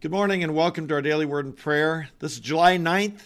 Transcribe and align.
Good 0.00 0.12
morning 0.12 0.42
and 0.42 0.54
welcome 0.54 0.88
to 0.88 0.94
our 0.94 1.02
daily 1.02 1.26
word 1.26 1.44
and 1.44 1.54
prayer. 1.54 2.08
This 2.20 2.32
is 2.32 2.40
July 2.40 2.78
9th 2.78 3.20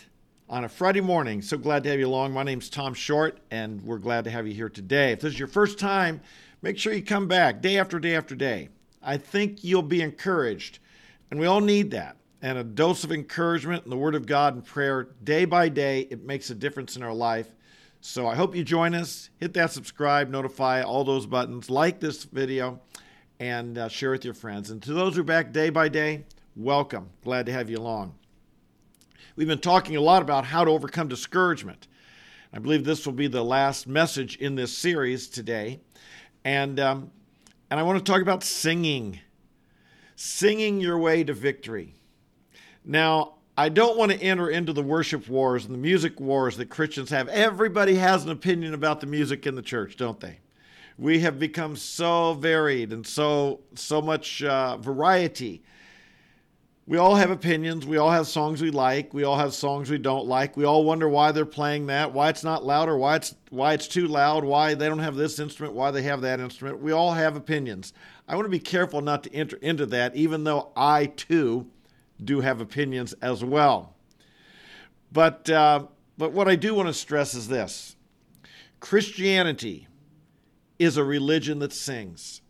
on 0.49 0.65
a 0.65 0.69
Friday 0.69 1.01
morning. 1.01 1.41
So 1.41 1.57
glad 1.57 1.85
to 1.85 1.91
have 1.91 2.01
you 2.01 2.09
along. 2.09 2.33
My 2.33 2.43
name's 2.43 2.69
Tom 2.69 2.95
Short 2.95 3.39
and 3.53 3.81
we're 3.83 3.99
glad 3.99 4.25
to 4.25 4.31
have 4.33 4.49
you 4.49 4.55
here 4.55 4.69
today. 4.69 5.13
If 5.13 5.21
this 5.21 5.35
is 5.35 5.39
your 5.39 5.47
first 5.47 5.79
time, 5.79 6.21
make 6.63 6.77
sure 6.77 6.93
you 6.93 7.01
come 7.05 7.29
back 7.29 7.63
day 7.63 7.79
after 7.79 8.01
day 8.01 8.17
after 8.17 8.35
day. 8.35 8.71
I 9.01 9.19
think 9.19 9.63
you'll 9.63 9.83
be 9.83 10.03
encouraged, 10.03 10.81
and 11.31 11.39
we 11.39 11.47
all 11.47 11.61
need 11.61 11.93
that. 11.93 12.17
And 12.43 12.59
a 12.59 12.65
dose 12.65 13.05
of 13.05 13.13
encouragement 13.13 13.85
in 13.85 13.91
the 13.91 13.97
Word 13.97 14.17
of 14.17 14.27
God 14.27 14.55
and 14.55 14.65
prayer 14.65 15.11
day 15.23 15.45
by 15.45 15.69
day, 15.69 16.09
it 16.11 16.25
makes 16.25 16.51
a 16.51 16.57
difference 16.57 16.97
in 16.97 17.05
our 17.05 17.15
life. 17.15 17.55
So 18.01 18.27
I 18.27 18.35
hope 18.35 18.57
you 18.57 18.65
join 18.65 18.97
us. 18.97 19.31
Hit 19.37 19.55
that 19.55 19.71
subscribe, 19.71 20.29
notify, 20.29 20.83
all 20.83 21.05
those 21.05 21.27
buttons, 21.27 21.71
like 21.71 22.01
this 22.01 22.25
video, 22.25 22.81
and 23.39 23.79
uh, 23.79 23.87
share 23.87 24.11
with 24.11 24.25
your 24.25 24.35
friends. 24.35 24.71
And 24.71 24.83
to 24.83 24.93
those 24.93 25.15
who 25.15 25.21
are 25.21 25.25
back 25.25 25.53
day 25.53 25.71
by 25.71 25.89
day, 25.89 26.25
welcome. 26.57 27.11
Glad 27.25 27.47
to 27.47 27.53
have 27.53 27.69
you 27.69 27.79
along. 27.79 28.15
We've 29.37 29.49
been 29.49 29.59
talking 29.59 29.97
a 29.97 30.01
lot 30.01 30.23
about 30.23 30.45
how 30.45 30.65
to 30.65 30.71
overcome 30.71 31.09
discouragement. 31.09 31.89
I 32.53 32.61
believe 32.61 32.85
this 32.85 33.05
will 33.05 33.13
be 33.13 33.27
the 33.27 33.43
last 33.43 33.89
message 33.89 34.37
in 34.37 34.55
this 34.55 34.77
series 34.77 35.29
today. 35.29 35.81
And, 36.45 36.79
um, 36.79 37.11
and 37.71 37.81
I 37.81 37.83
want 37.83 37.99
to 37.99 38.13
talk 38.13 38.23
about 38.23 38.45
singing, 38.45 39.19
singing 40.15 40.81
your 40.81 40.99
way 40.99 41.25
to 41.25 41.33
victory. 41.33 41.97
Now, 42.85 43.35
I 43.57 43.69
don't 43.69 43.99
want 43.99 44.13
to 44.13 44.23
enter 44.23 44.51
into 44.51 44.73
the 44.73 44.83
worship 44.83 45.29
wars 45.29 45.65
and 45.65 45.75
the 45.75 45.79
music 45.79 46.21
wars 46.21 46.57
that 46.59 46.67
Christians 46.67 47.11
have. 47.11 47.29
Everybody 47.29 47.97
has 47.97 48.25
an 48.25 48.31
opinion 48.31 48.75
about 48.75 49.01
the 49.01 49.07
music 49.07 49.47
in 49.47 49.57
the 49.57 49.63
church, 49.63 49.97
don't 49.97 50.21
they? 50.21 50.39
We 50.99 51.21
have 51.21 51.41
become 51.41 51.75
so 51.75 52.35
varied 52.35 52.93
and 52.93 53.05
so 53.05 53.61
so 53.75 54.01
much 54.01 54.45
uh, 54.45 54.77
variety 54.77 55.65
we 56.87 56.99
all 56.99 57.15
have 57.15 57.31
opinions. 57.31 57.87
We 57.87 57.97
all 57.97 58.11
have 58.11 58.27
songs 58.27 58.61
we 58.61 58.71
like. 58.71 59.15
We 59.15 59.25
all 59.25 59.39
have 59.39 59.55
songs 59.55 59.91
we 59.91 59.97
don't 59.97 60.27
like. 60.27 60.57
We 60.57 60.65
all 60.65 60.85
wonder 60.85 61.09
why 61.09 61.33
they're 61.33 61.47
playing 61.47 61.87
that, 61.87 62.13
why 62.13 62.29
it's 62.29 62.45
not 62.45 62.65
louder, 62.65 62.97
why 62.97 63.17
it's 63.17 63.35
why 63.49 63.73
it's 63.73 63.89
too 63.89 64.07
loud, 64.07 64.45
why 64.45 64.75
they 64.75 64.89
don't 64.89 64.99
have 64.99 65.17
this 65.17 65.39
instrument, 65.39 65.75
why 65.75 65.91
they 65.91 66.03
have 66.03 66.21
that 66.21 66.41
instrument. 66.41 66.83
We 66.83 66.93
all 66.93 67.13
have 67.13 67.37
opinions. 67.37 67.95
I 68.29 68.35
want 68.37 68.45
to 68.45 68.51
be 68.51 68.59
careful 68.59 69.01
not 69.01 69.25
to 69.25 69.35
enter 69.35 69.57
into 69.57 69.87
that, 69.87 70.15
even 70.15 70.45
though 70.45 70.73
I 70.77 71.07
too 71.07 71.71
do 72.23 72.43
have 72.43 72.61
opinions 72.61 73.15
as 73.15 73.43
well. 73.43 73.95
But 75.11 75.49
uh, 75.49 75.87
but 76.19 76.33
what 76.33 76.49
I 76.49 76.57
do 76.57 76.75
want 76.75 76.89
to 76.89 76.95
stress 76.95 77.33
is 77.33 77.49
this: 77.49 77.97
Christianity 78.81 79.89
is 80.79 80.99
a 80.99 81.05
religion 81.05 81.61
that 81.61 81.73
sings. 81.73 82.43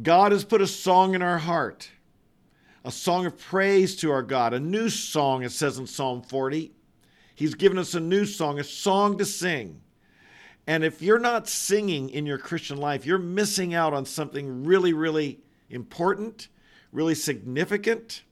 God 0.00 0.30
has 0.30 0.44
put 0.44 0.60
a 0.60 0.66
song 0.68 1.16
in 1.16 1.22
our 1.22 1.38
heart 1.38 1.90
a 2.84 2.90
song 2.90 3.26
of 3.26 3.38
praise 3.38 3.96
to 3.96 4.10
our 4.10 4.22
God, 4.22 4.54
a 4.54 4.60
new 4.60 4.88
song, 4.88 5.42
it 5.42 5.52
says 5.52 5.78
in 5.78 5.86
Psalm 5.86 6.22
40. 6.22 6.72
He's 7.34 7.54
given 7.54 7.78
us 7.78 7.94
a 7.94 8.00
new 8.00 8.24
song, 8.24 8.58
a 8.58 8.64
song 8.64 9.18
to 9.18 9.24
sing. 9.24 9.80
And 10.66 10.84
if 10.84 11.02
you're 11.02 11.18
not 11.18 11.48
singing 11.48 12.10
in 12.10 12.26
your 12.26 12.38
Christian 12.38 12.78
life, 12.78 13.04
you're 13.04 13.18
missing 13.18 13.74
out 13.74 13.92
on 13.92 14.04
something 14.04 14.64
really, 14.64 14.92
really 14.92 15.40
important, 15.68 16.48
really 16.92 17.14
significant, 17.14 18.22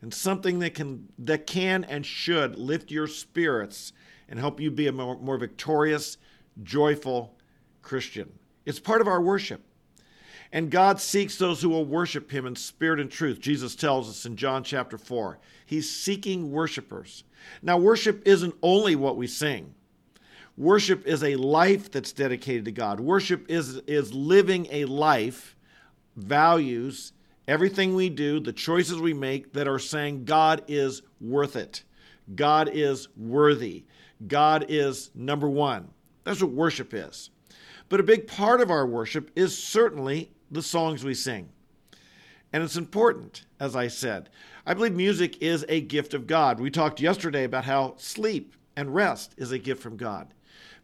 and 0.00 0.12
something 0.12 0.58
that 0.60 0.74
can 0.74 1.08
that 1.18 1.46
can 1.46 1.84
and 1.84 2.04
should 2.06 2.56
lift 2.56 2.90
your 2.90 3.06
spirits 3.06 3.92
and 4.28 4.38
help 4.38 4.60
you 4.60 4.70
be 4.70 4.86
a 4.86 4.92
more, 4.92 5.18
more 5.18 5.38
victorious, 5.38 6.18
joyful 6.62 7.36
Christian. 7.82 8.30
It's 8.66 8.78
part 8.78 9.00
of 9.00 9.08
our 9.08 9.20
worship. 9.20 9.62
And 10.52 10.70
God 10.70 11.00
seeks 11.00 11.36
those 11.36 11.60
who 11.60 11.68
will 11.68 11.84
worship 11.84 12.30
him 12.30 12.46
in 12.46 12.56
spirit 12.56 13.00
and 13.00 13.10
truth. 13.10 13.40
Jesus 13.40 13.74
tells 13.74 14.08
us 14.08 14.24
in 14.24 14.36
John 14.36 14.64
chapter 14.64 14.96
4. 14.96 15.38
He's 15.66 15.90
seeking 15.90 16.50
worshipers. 16.50 17.24
Now, 17.62 17.76
worship 17.76 18.26
isn't 18.26 18.54
only 18.62 18.96
what 18.96 19.16
we 19.16 19.26
sing. 19.26 19.74
Worship 20.56 21.06
is 21.06 21.22
a 21.22 21.36
life 21.36 21.90
that's 21.90 22.12
dedicated 22.12 22.64
to 22.64 22.72
God. 22.72 22.98
Worship 22.98 23.46
is, 23.48 23.76
is 23.86 24.12
living 24.12 24.66
a 24.70 24.86
life, 24.86 25.54
values, 26.16 27.12
everything 27.46 27.94
we 27.94 28.08
do, 28.08 28.40
the 28.40 28.52
choices 28.52 28.98
we 28.98 29.14
make 29.14 29.52
that 29.52 29.68
are 29.68 29.78
saying 29.78 30.24
God 30.24 30.62
is 30.66 31.02
worth 31.20 31.54
it. 31.54 31.84
God 32.34 32.70
is 32.72 33.08
worthy. 33.16 33.84
God 34.26 34.66
is 34.68 35.10
number 35.14 35.48
one. 35.48 35.88
That's 36.24 36.42
what 36.42 36.50
worship 36.50 36.92
is. 36.92 37.30
But 37.88 38.00
a 38.00 38.04
big 38.04 38.26
part 38.26 38.60
of 38.60 38.70
our 38.70 38.86
worship 38.86 39.30
is 39.36 39.56
certainly 39.56 40.30
the 40.50 40.62
songs 40.62 41.04
we 41.04 41.14
sing. 41.14 41.48
And 42.52 42.62
it's 42.62 42.76
important, 42.76 43.44
as 43.60 43.76
I 43.76 43.88
said. 43.88 44.30
I 44.64 44.74
believe 44.74 44.94
music 44.94 45.42
is 45.42 45.64
a 45.68 45.80
gift 45.80 46.14
of 46.14 46.26
God. 46.26 46.60
We 46.60 46.70
talked 46.70 47.00
yesterday 47.00 47.44
about 47.44 47.64
how 47.64 47.94
sleep 47.98 48.54
and 48.76 48.94
rest 48.94 49.34
is 49.36 49.52
a 49.52 49.58
gift 49.58 49.82
from 49.82 49.96
God. 49.96 50.32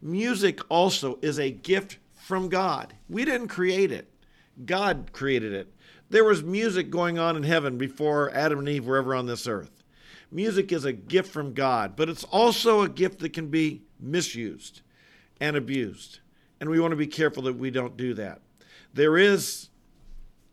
Music 0.03 0.61
also 0.69 1.19
is 1.23 1.39
a 1.39 1.51
gift 1.51 1.99
from 2.15 2.49
God. 2.49 2.95
We 3.09 3.25
didn't 3.25 3.49
create 3.49 3.93
it, 3.93 4.11
God 4.65 5.11
created 5.13 5.53
it. 5.53 5.73
There 6.11 6.25
was 6.25 6.43
music 6.43 6.91
going 6.91 7.19
on 7.19 7.37
in 7.37 7.43
heaven 7.43 7.79
before 7.79 8.31
Adam 8.33 8.61
and 8.61 8.69
Eve 8.69 8.87
were 8.87 8.99
ever 8.99 9.15
on 9.15 9.27
this 9.27 9.47
earth. 9.47 9.83
Music 10.31 10.73
is 10.73 10.85
a 10.85 10.93
gift 10.93 11.33
from 11.33 11.55
God, 11.55 11.97
but 11.97 12.09
it's 12.09 12.25
also 12.25 12.83
a 12.83 12.89
gift 12.89 13.21
that 13.21 13.33
can 13.33 13.49
be 13.49 13.83
misused 14.01 14.83
and 15.41 15.57
abused. 15.57 16.21
And 16.61 16.69
we 16.71 16.81
want 16.81 16.93
to 16.93 16.97
be 16.97 17.07
careful 17.07 17.43
that 17.45 17.57
we 17.57 17.71
don't 17.71 17.97
do 17.97 18.15
that. 18.15 18.41
There 18.95 19.19
is, 19.19 19.69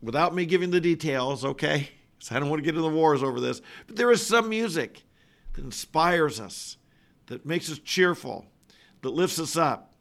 without 0.02 0.34
me 0.34 0.46
giving 0.46 0.70
the 0.70 0.80
details, 0.80 1.44
okay, 1.44 1.88
so 2.18 2.34
I 2.34 2.40
don't 2.40 2.50
want 2.50 2.58
to 2.60 2.64
get 2.64 2.76
into 2.76 2.88
the 2.88 2.94
wars 2.94 3.22
over 3.22 3.40
this, 3.40 3.62
but 3.86 3.96
there 3.96 4.10
is 4.10 4.24
some 4.24 4.48
music 4.48 5.04
that 5.54 5.64
inspires 5.64 6.40
us, 6.40 6.76
that 7.26 7.46
makes 7.46 7.70
us 7.70 7.78
cheerful, 7.78 8.46
that 9.02 9.10
lifts 9.10 9.38
us 9.38 9.56
up, 9.56 9.94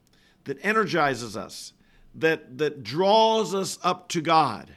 that 0.45 0.57
energizes 0.63 1.37
us, 1.37 1.73
that, 2.15 2.57
that 2.57 2.83
draws 2.83 3.53
us 3.53 3.77
up 3.83 4.09
to 4.09 4.21
God. 4.21 4.71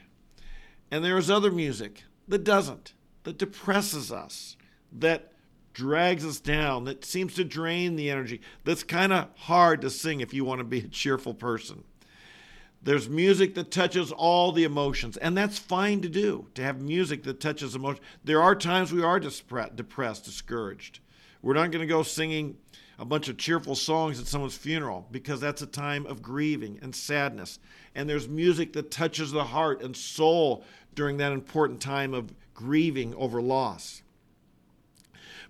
And 0.91 1.03
there 1.03 1.17
is 1.17 1.29
other 1.29 1.51
music 1.51 2.03
that 2.27 2.43
doesn't, 2.43 2.93
that 3.23 3.39
depresses 3.39 4.11
us, 4.11 4.57
that 4.91 5.31
drags 5.73 6.23
us 6.23 6.39
down, 6.39 6.85
that 6.85 7.03
seems 7.03 7.33
to 7.33 7.43
drain 7.43 7.95
the 7.95 8.09
energy, 8.09 8.41
that's 8.63 8.83
kind 8.83 9.11
of 9.11 9.27
hard 9.35 9.81
to 9.81 9.89
sing 9.89 10.21
if 10.21 10.33
you 10.33 10.45
want 10.45 10.59
to 10.59 10.65
be 10.65 10.79
a 10.79 10.87
cheerful 10.87 11.33
person. 11.33 11.83
There's 12.85 13.09
music 13.09 13.55
that 13.55 13.71
touches 13.71 14.11
all 14.11 14.51
the 14.51 14.63
emotions, 14.63 15.17
and 15.17 15.35
that's 15.35 15.57
fine 15.57 16.01
to 16.01 16.07
do, 16.07 16.47
to 16.53 16.61
have 16.61 16.79
music 16.79 17.23
that 17.23 17.39
touches 17.39 17.73
emotion. 17.73 18.03
There 18.23 18.43
are 18.43 18.55
times 18.55 18.93
we 18.93 19.01
are 19.01 19.19
depressed, 19.19 20.25
discouraged. 20.25 20.99
We're 21.41 21.55
not 21.55 21.71
going 21.71 21.81
to 21.81 21.91
go 21.91 22.03
singing 22.03 22.57
a 22.99 23.03
bunch 23.03 23.27
of 23.27 23.37
cheerful 23.37 23.73
songs 23.73 24.19
at 24.19 24.27
someone's 24.27 24.55
funeral 24.55 25.07
because 25.09 25.41
that's 25.41 25.63
a 25.63 25.67
time 25.67 26.05
of 26.05 26.21
grieving 26.21 26.77
and 26.83 26.95
sadness. 26.95 27.57
And 27.95 28.07
there's 28.07 28.29
music 28.29 28.73
that 28.73 28.91
touches 28.91 29.31
the 29.31 29.45
heart 29.45 29.81
and 29.81 29.97
soul 29.97 30.63
during 30.93 31.17
that 31.17 31.31
important 31.31 31.81
time 31.81 32.13
of 32.13 32.31
grieving 32.53 33.15
over 33.15 33.41
loss. 33.41 34.03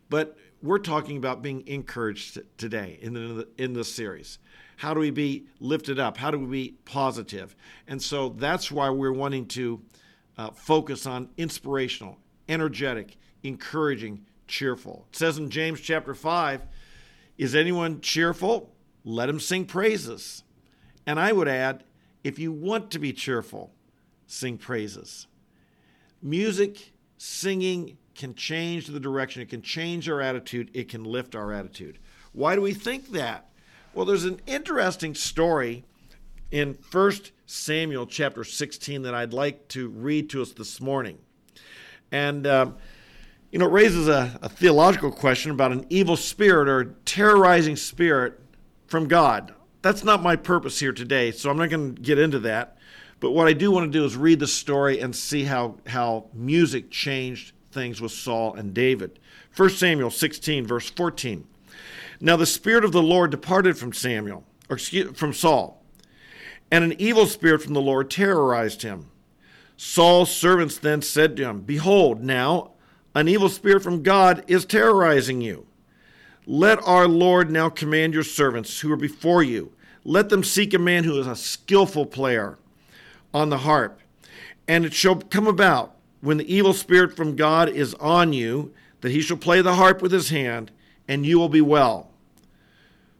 But 0.10 0.38
we're 0.64 0.80
talking 0.80 1.18
about 1.18 1.42
being 1.42 1.68
encouraged 1.68 2.40
today 2.58 2.98
in, 3.02 3.14
the, 3.14 3.48
in 3.58 3.74
this 3.74 3.94
series. 3.94 4.40
How 4.78 4.94
do 4.94 5.00
we 5.00 5.12
be 5.12 5.48
lifted 5.60 6.00
up? 6.00 6.18
How 6.18 6.32
do 6.32 6.40
we 6.40 6.46
be 6.46 6.78
positive? 6.86 7.56
And 7.88 8.02
so 8.02 8.30
that's 8.30 8.72
why 8.72 8.90
we're 8.90 9.14
wanting 9.14 9.48
to 9.48 9.82
uh, 10.38 10.52
focus 10.52 11.06
on 11.06 11.30
inspirational, 11.38 12.18
energetic, 12.50 13.18
encouraging, 13.44 14.26
cheerful. 14.48 15.08
It 15.10 15.16
says 15.16 15.38
in 15.38 15.50
James 15.50 15.82
chapter 15.82 16.14
5 16.14 16.66
Is 17.38 17.56
anyone 17.56 18.02
cheerful? 18.02 18.72
Let 19.04 19.30
him 19.30 19.40
sing 19.40 19.66
praises. 19.66 20.44
And 21.06 21.20
I 21.20 21.32
would 21.32 21.48
add, 21.48 21.84
if 22.24 22.40
you 22.40 22.52
want 22.52 22.90
to 22.92 23.00
be 23.00 23.14
cheerful, 23.14 23.72
sing 24.26 24.58
praises. 24.58 25.28
Music, 26.22 26.92
singing 27.18 27.98
can 28.16 28.34
change 28.34 28.88
the 28.88 29.00
direction, 29.00 29.42
it 29.42 29.50
can 29.50 29.62
change 29.62 30.10
our 30.10 30.22
attitude, 30.22 30.72
it 30.74 30.90
can 30.90 31.04
lift 31.04 31.36
our 31.36 31.52
attitude. 31.52 32.00
Why 32.32 32.56
do 32.56 32.62
we 32.62 32.74
think 32.74 33.12
that? 33.12 33.50
Well, 33.96 34.04
there's 34.04 34.26
an 34.26 34.42
interesting 34.46 35.16
story 35.16 35.86
in 36.52 36.78
1 36.92 37.12
Samuel 37.46 38.06
chapter 38.06 38.44
16 38.44 39.04
that 39.04 39.16
I'd 39.16 39.32
like 39.32 39.70
to 39.70 39.88
read 39.88 40.30
to 40.32 40.42
us 40.42 40.52
this 40.52 40.82
morning. 40.82 41.18
And, 42.12 42.46
um, 42.46 42.76
you 43.52 43.60
know, 43.60 43.68
it 43.68 43.72
raises 43.72 44.10
a, 44.10 44.38
a 44.42 44.50
theological 44.50 45.14
question 45.14 45.52
about 45.52 45.72
an 45.72 45.86
evil 45.90 46.18
spirit 46.18 46.68
or 46.68 46.94
terrorizing 47.06 47.78
spirit 47.78 48.38
from 48.86 49.08
God. 49.08 49.56
That's 49.82 50.04
not 50.04 50.22
my 50.22 50.36
purpose 50.36 50.78
here 50.78 50.92
today, 50.92 51.32
so 51.32 51.50
I'm 51.50 51.58
not 51.58 51.70
going 51.70 51.96
to 51.96 52.02
get 52.02 52.20
into 52.20 52.40
that. 52.40 52.78
But 53.22 53.32
what 53.32 53.48
I 53.48 53.54
do 53.54 53.72
want 53.72 53.90
to 53.90 53.98
do 53.98 54.04
is 54.04 54.18
read 54.18 54.40
the 54.40 54.48
story 54.48 55.00
and 55.00 55.16
see 55.16 55.46
how, 55.46 55.78
how 55.88 56.26
music 56.34 56.92
changed 56.92 57.54
things 57.72 58.02
with 58.02 58.12
Saul 58.12 58.56
and 58.56 58.74
David. 58.74 59.20
1 59.56 59.70
Samuel 59.70 60.12
16, 60.12 60.68
verse 60.68 60.90
14. 60.90 61.48
Now 62.20 62.36
the 62.36 62.46
spirit 62.46 62.86
of 62.86 62.92
the 62.92 63.02
Lord 63.02 63.32
departed 63.32 63.78
from 63.78 63.94
Samuel, 63.94 64.44
or 64.70 64.76
excuse, 64.76 65.18
from 65.18 65.34
Saul, 65.34 65.84
and 66.72 66.84
an 66.84 66.96
evil 67.00 67.26
spirit 67.26 67.62
from 67.62 67.74
the 67.74 67.82
Lord 67.82 68.10
terrorized 68.10 68.82
him. 68.82 69.12
Saul's 69.78 70.36
servants 70.36 70.78
then 70.78 71.02
said 71.02 71.36
to 71.38 71.44
him, 71.44 71.62
Behold, 71.62 72.24
now 72.24 72.72
an 73.14 73.28
evil 73.28 73.50
spirit 73.50 73.84
from 73.84 74.04
God 74.04 74.44
is 74.48 74.66
terrorizing 74.66 75.42
you. 75.42 75.66
Let 76.46 76.82
our 76.88 77.08
Lord 77.08 77.50
now 77.50 77.70
command 77.70 78.14
your 78.14 78.24
servants 78.24 78.80
who 78.80 78.92
are 78.92 78.98
before 78.98 79.44
you. 79.44 79.72
Let 80.04 80.30
them 80.30 80.44
seek 80.44 80.74
a 80.74 80.80
man 80.80 81.04
who 81.04 81.20
is 81.20 81.28
a 81.28 81.36
skillful 81.36 82.06
player 82.06 82.58
on 83.34 83.50
the 83.50 83.60
harp. 83.60 84.00
And 84.68 84.86
it 84.86 84.94
shall 84.94 85.16
come 85.16 85.48
about 85.48 85.96
when 86.22 86.38
the 86.38 86.54
evil 86.54 86.74
spirit 86.74 87.16
from 87.16 87.36
God 87.36 87.70
is 87.70 87.94
on 87.96 88.34
you 88.34 88.74
that 89.02 89.12
he 89.12 89.22
shall 89.22 89.38
play 89.38 89.62
the 89.62 89.76
harp 89.76 90.02
with 90.02 90.12
his 90.12 90.30
hand, 90.30 90.72
and 91.08 91.26
you 91.26 91.40
will 91.40 91.50
be 91.50 91.62
well. 91.62 92.12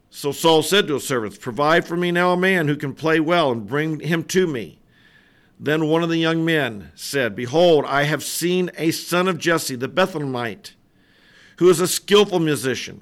So 0.10 0.32
Saul 0.32 0.64
said 0.64 0.88
to 0.88 0.94
his 0.94 1.08
servants, 1.08 1.38
Provide 1.38 1.86
for 1.86 1.98
me 1.98 2.12
now 2.12 2.32
a 2.32 2.38
man 2.38 2.68
who 2.68 2.78
can 2.78 2.94
play 2.94 3.20
well, 3.20 3.52
and 3.52 3.68
bring 3.68 4.00
him 4.00 4.24
to 4.26 4.48
me. 4.48 4.80
Then 5.60 5.88
one 5.88 6.04
of 6.04 6.10
the 6.10 6.18
young 6.18 6.44
men 6.44 6.92
said, 6.96 7.36
Behold, 7.36 7.86
I 7.86 8.04
have 8.04 8.24
seen 8.24 8.72
a 8.78 8.92
son 8.92 9.28
of 9.28 9.38
Jesse, 9.38 9.76
the 9.76 9.88
Bethlehemite, 9.88 10.74
who 11.58 11.70
is 11.70 11.80
a 11.80 11.88
skillful 11.88 12.40
musician, 12.40 13.02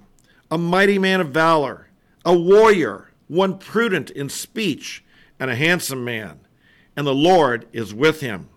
a 0.52 0.58
mighty 0.58 1.00
man 1.00 1.22
of 1.22 1.30
valor, 1.30 1.90
a 2.26 2.38
warrior, 2.38 3.12
one 3.28 3.58
prudent 3.58 4.10
in 4.12 4.30
speech, 4.30 5.04
and 5.40 5.50
a 5.50 5.56
handsome 5.56 6.04
man. 6.04 6.40
And 6.96 7.08
the 7.08 7.16
Lord 7.16 7.68
is 7.74 7.94
with 7.94 8.22
him. 8.22 8.50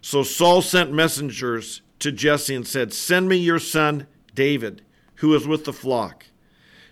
So 0.00 0.22
Saul 0.22 0.62
sent 0.62 0.92
messengers 0.92 1.82
to 1.98 2.12
Jesse 2.12 2.54
and 2.54 2.66
said, 2.66 2.92
Send 2.92 3.28
me 3.28 3.36
your 3.36 3.58
son 3.58 4.06
David, 4.34 4.82
who 5.18 5.34
is 5.34 5.46
with 5.46 5.64
the 5.64 5.72
flock. 5.72 6.26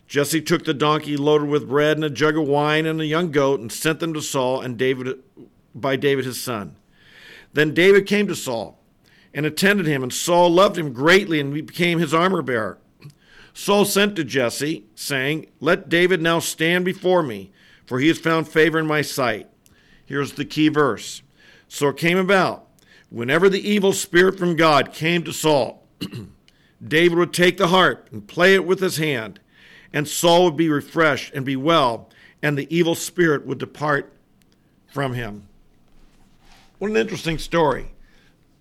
Jesse 0.06 0.40
took 0.40 0.64
the 0.64 0.74
donkey 0.74 1.16
loaded 1.16 1.48
with 1.48 1.68
bread 1.68 1.96
and 1.96 2.04
a 2.04 2.10
jug 2.10 2.36
of 2.36 2.46
wine 2.46 2.86
and 2.86 3.00
a 3.00 3.06
young 3.06 3.30
goat 3.30 3.60
and 3.60 3.72
sent 3.72 3.98
them 3.98 4.14
to 4.14 4.22
Saul 4.22 4.60
and 4.60 4.78
David 4.78 5.18
by 5.74 5.96
David 5.96 6.24
his 6.24 6.40
son. 6.40 6.76
Then 7.52 7.74
David 7.74 8.06
came 8.06 8.26
to 8.28 8.36
Saul 8.36 8.78
and 9.34 9.44
attended 9.44 9.86
him, 9.86 10.02
and 10.02 10.12
Saul 10.12 10.50
loved 10.50 10.78
him 10.78 10.92
greatly 10.92 11.40
and 11.40 11.52
became 11.52 11.98
his 11.98 12.14
armor 12.14 12.42
bearer. 12.42 12.78
Saul 13.52 13.84
sent 13.84 14.16
to 14.16 14.24
Jesse, 14.24 14.84
saying, 14.94 15.46
Let 15.60 15.88
David 15.88 16.20
now 16.20 16.38
stand 16.38 16.84
before 16.84 17.22
me, 17.22 17.50
for 17.86 17.98
he 17.98 18.08
has 18.08 18.18
found 18.18 18.48
favor 18.48 18.78
in 18.78 18.86
my 18.86 19.02
sight. 19.02 19.48
Here's 20.04 20.32
the 20.32 20.44
key 20.44 20.68
verse. 20.68 21.22
So 21.68 21.88
it 21.88 21.96
came 21.96 22.18
about, 22.18 22.68
whenever 23.08 23.48
the 23.48 23.66
evil 23.66 23.92
spirit 23.92 24.38
from 24.38 24.56
God 24.56 24.92
came 24.92 25.22
to 25.24 25.32
Saul, 25.32 25.86
David 26.82 27.18
would 27.18 27.32
take 27.32 27.56
the 27.56 27.68
harp 27.68 28.08
and 28.12 28.26
play 28.26 28.54
it 28.54 28.66
with 28.66 28.80
his 28.80 28.98
hand, 28.98 29.40
and 29.92 30.06
Saul 30.06 30.44
would 30.44 30.56
be 30.56 30.68
refreshed 30.68 31.32
and 31.34 31.44
be 31.44 31.56
well, 31.56 32.08
and 32.42 32.56
the 32.56 32.74
evil 32.74 32.94
spirit 32.94 33.46
would 33.46 33.58
depart 33.58 34.12
from 34.86 35.14
him. 35.14 35.48
What 36.78 36.90
an 36.90 36.96
interesting 36.96 37.38
story. 37.38 37.92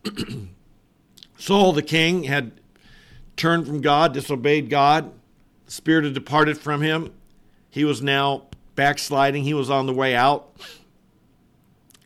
Saul 1.37 1.73
the 1.73 1.81
king 1.81 2.23
had 2.23 2.53
turned 3.35 3.67
from 3.67 3.81
God, 3.81 4.13
disobeyed 4.13 4.69
God. 4.69 5.11
The 5.65 5.71
spirit 5.71 6.05
had 6.05 6.13
departed 6.13 6.57
from 6.57 6.81
him. 6.81 7.11
He 7.69 7.83
was 7.83 8.01
now 8.01 8.43
backsliding. 8.75 9.43
He 9.43 9.53
was 9.53 9.69
on 9.69 9.85
the 9.85 9.93
way 9.93 10.15
out. 10.15 10.55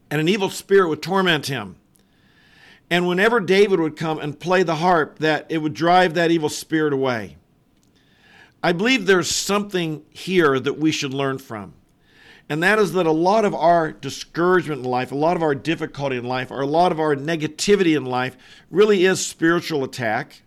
And 0.09 0.19
an 0.19 0.27
evil 0.27 0.49
spirit 0.49 0.89
would 0.89 1.03
torment 1.03 1.47
him. 1.47 1.75
And 2.89 3.07
whenever 3.07 3.39
David 3.39 3.79
would 3.79 3.95
come 3.95 4.19
and 4.19 4.39
play 4.39 4.63
the 4.63 4.75
harp, 4.75 5.19
that 5.19 5.45
it 5.49 5.59
would 5.59 5.73
drive 5.73 6.15
that 6.15 6.31
evil 6.31 6.49
spirit 6.49 6.93
away. 6.93 7.37
I 8.63 8.73
believe 8.73 9.05
there's 9.05 9.29
something 9.29 10.03
here 10.09 10.59
that 10.59 10.77
we 10.77 10.91
should 10.91 11.13
learn 11.13 11.37
from. 11.37 11.73
And 12.49 12.63
that 12.63 12.79
is 12.79 12.93
that 12.93 13.05
a 13.05 13.11
lot 13.11 13.45
of 13.45 13.53
our 13.53 13.91
discouragement 13.91 14.83
in 14.83 14.89
life, 14.89 15.11
a 15.11 15.15
lot 15.15 15.37
of 15.37 15.43
our 15.43 15.53
difficulty 15.53 16.17
in 16.17 16.25
life, 16.25 16.49
or 16.49 16.61
a 16.61 16.67
lot 16.67 16.91
of 16.91 16.99
our 16.99 17.15
negativity 17.15 17.95
in 17.95 18.05
life 18.05 18.35
really 18.71 19.05
is 19.05 19.25
spiritual 19.25 19.83
attack. 19.83 20.41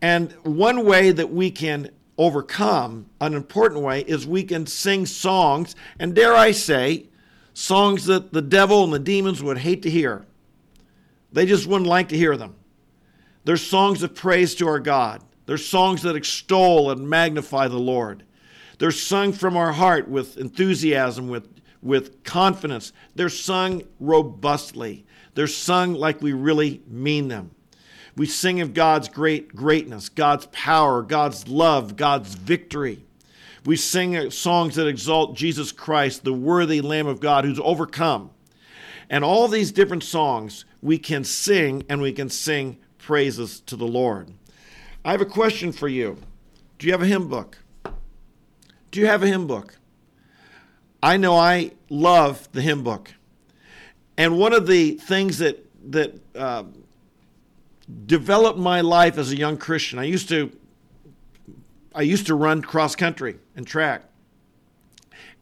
And 0.00 0.32
one 0.42 0.84
way 0.86 1.10
that 1.10 1.30
we 1.30 1.50
can 1.50 1.90
overcome, 2.16 3.06
an 3.20 3.34
important 3.34 3.82
way, 3.82 4.00
is 4.00 4.26
we 4.26 4.44
can 4.44 4.66
sing 4.66 5.04
songs, 5.04 5.76
and 5.98 6.14
dare 6.14 6.34
I 6.34 6.52
say, 6.52 7.06
songs 7.52 8.06
that 8.06 8.32
the 8.32 8.42
devil 8.42 8.82
and 8.82 8.92
the 8.92 8.98
demons 8.98 9.42
would 9.42 9.58
hate 9.58 9.82
to 9.82 9.90
hear. 9.90 10.24
They 11.34 11.46
just 11.46 11.66
wouldn't 11.66 11.88
like 11.88 12.10
to 12.10 12.16
hear 12.16 12.36
them. 12.36 12.54
They're 13.44 13.56
songs 13.56 14.04
of 14.04 14.14
praise 14.14 14.54
to 14.56 14.68
our 14.68 14.78
God. 14.78 15.20
They're 15.46 15.58
songs 15.58 16.02
that 16.02 16.14
extol 16.14 16.90
and 16.90 17.10
magnify 17.10 17.68
the 17.68 17.76
Lord. 17.76 18.24
They're 18.78 18.92
sung 18.92 19.32
from 19.32 19.56
our 19.56 19.72
heart 19.72 20.08
with 20.08 20.38
enthusiasm, 20.38 21.28
with, 21.28 21.48
with 21.82 22.22
confidence. 22.22 22.92
They're 23.16 23.28
sung 23.28 23.82
robustly. 23.98 25.04
They're 25.34 25.48
sung 25.48 25.94
like 25.94 26.22
we 26.22 26.32
really 26.32 26.82
mean 26.86 27.26
them. 27.26 27.50
We 28.16 28.26
sing 28.26 28.60
of 28.60 28.72
God's 28.72 29.08
great 29.08 29.56
greatness, 29.56 30.08
God's 30.08 30.46
power, 30.52 31.02
God's 31.02 31.48
love, 31.48 31.96
God's 31.96 32.36
victory. 32.36 33.04
We 33.64 33.74
sing 33.74 34.30
songs 34.30 34.76
that 34.76 34.86
exalt 34.86 35.34
Jesus 35.34 35.72
Christ, 35.72 36.22
the 36.22 36.32
worthy 36.32 36.80
Lamb 36.80 37.08
of 37.08 37.18
God 37.18 37.44
who's 37.44 37.58
overcome. 37.58 38.30
And 39.10 39.24
all 39.24 39.48
these 39.48 39.72
different 39.72 40.04
songs 40.04 40.64
we 40.84 40.98
can 40.98 41.24
sing, 41.24 41.82
and 41.88 42.02
we 42.02 42.12
can 42.12 42.28
sing 42.28 42.76
praises 42.98 43.60
to 43.60 43.74
the 43.74 43.86
Lord. 43.86 44.30
I 45.02 45.12
have 45.12 45.22
a 45.22 45.26
question 45.26 45.72
for 45.72 45.88
you. 45.88 46.18
Do 46.78 46.86
you 46.86 46.92
have 46.92 47.00
a 47.00 47.06
hymn 47.06 47.26
book? 47.26 47.58
Do 48.90 49.00
you 49.00 49.06
have 49.06 49.22
a 49.22 49.26
hymn 49.26 49.46
book? 49.46 49.78
I 51.02 51.16
know 51.16 51.38
I 51.38 51.72
love 51.88 52.50
the 52.52 52.60
hymn 52.60 52.82
book. 52.82 53.14
And 54.18 54.38
one 54.38 54.52
of 54.52 54.66
the 54.66 54.92
things 54.92 55.38
that, 55.38 55.66
that 55.90 56.20
uh, 56.36 56.64
developed 58.04 58.58
my 58.58 58.82
life 58.82 59.16
as 59.16 59.32
a 59.32 59.36
young 59.36 59.56
Christian, 59.56 59.98
I 59.98 60.04
used 60.04 60.28
to, 60.28 60.52
I 61.94 62.02
used 62.02 62.26
to 62.26 62.34
run 62.34 62.60
cross 62.60 62.94
country 62.94 63.38
and 63.56 63.66
track. 63.66 64.02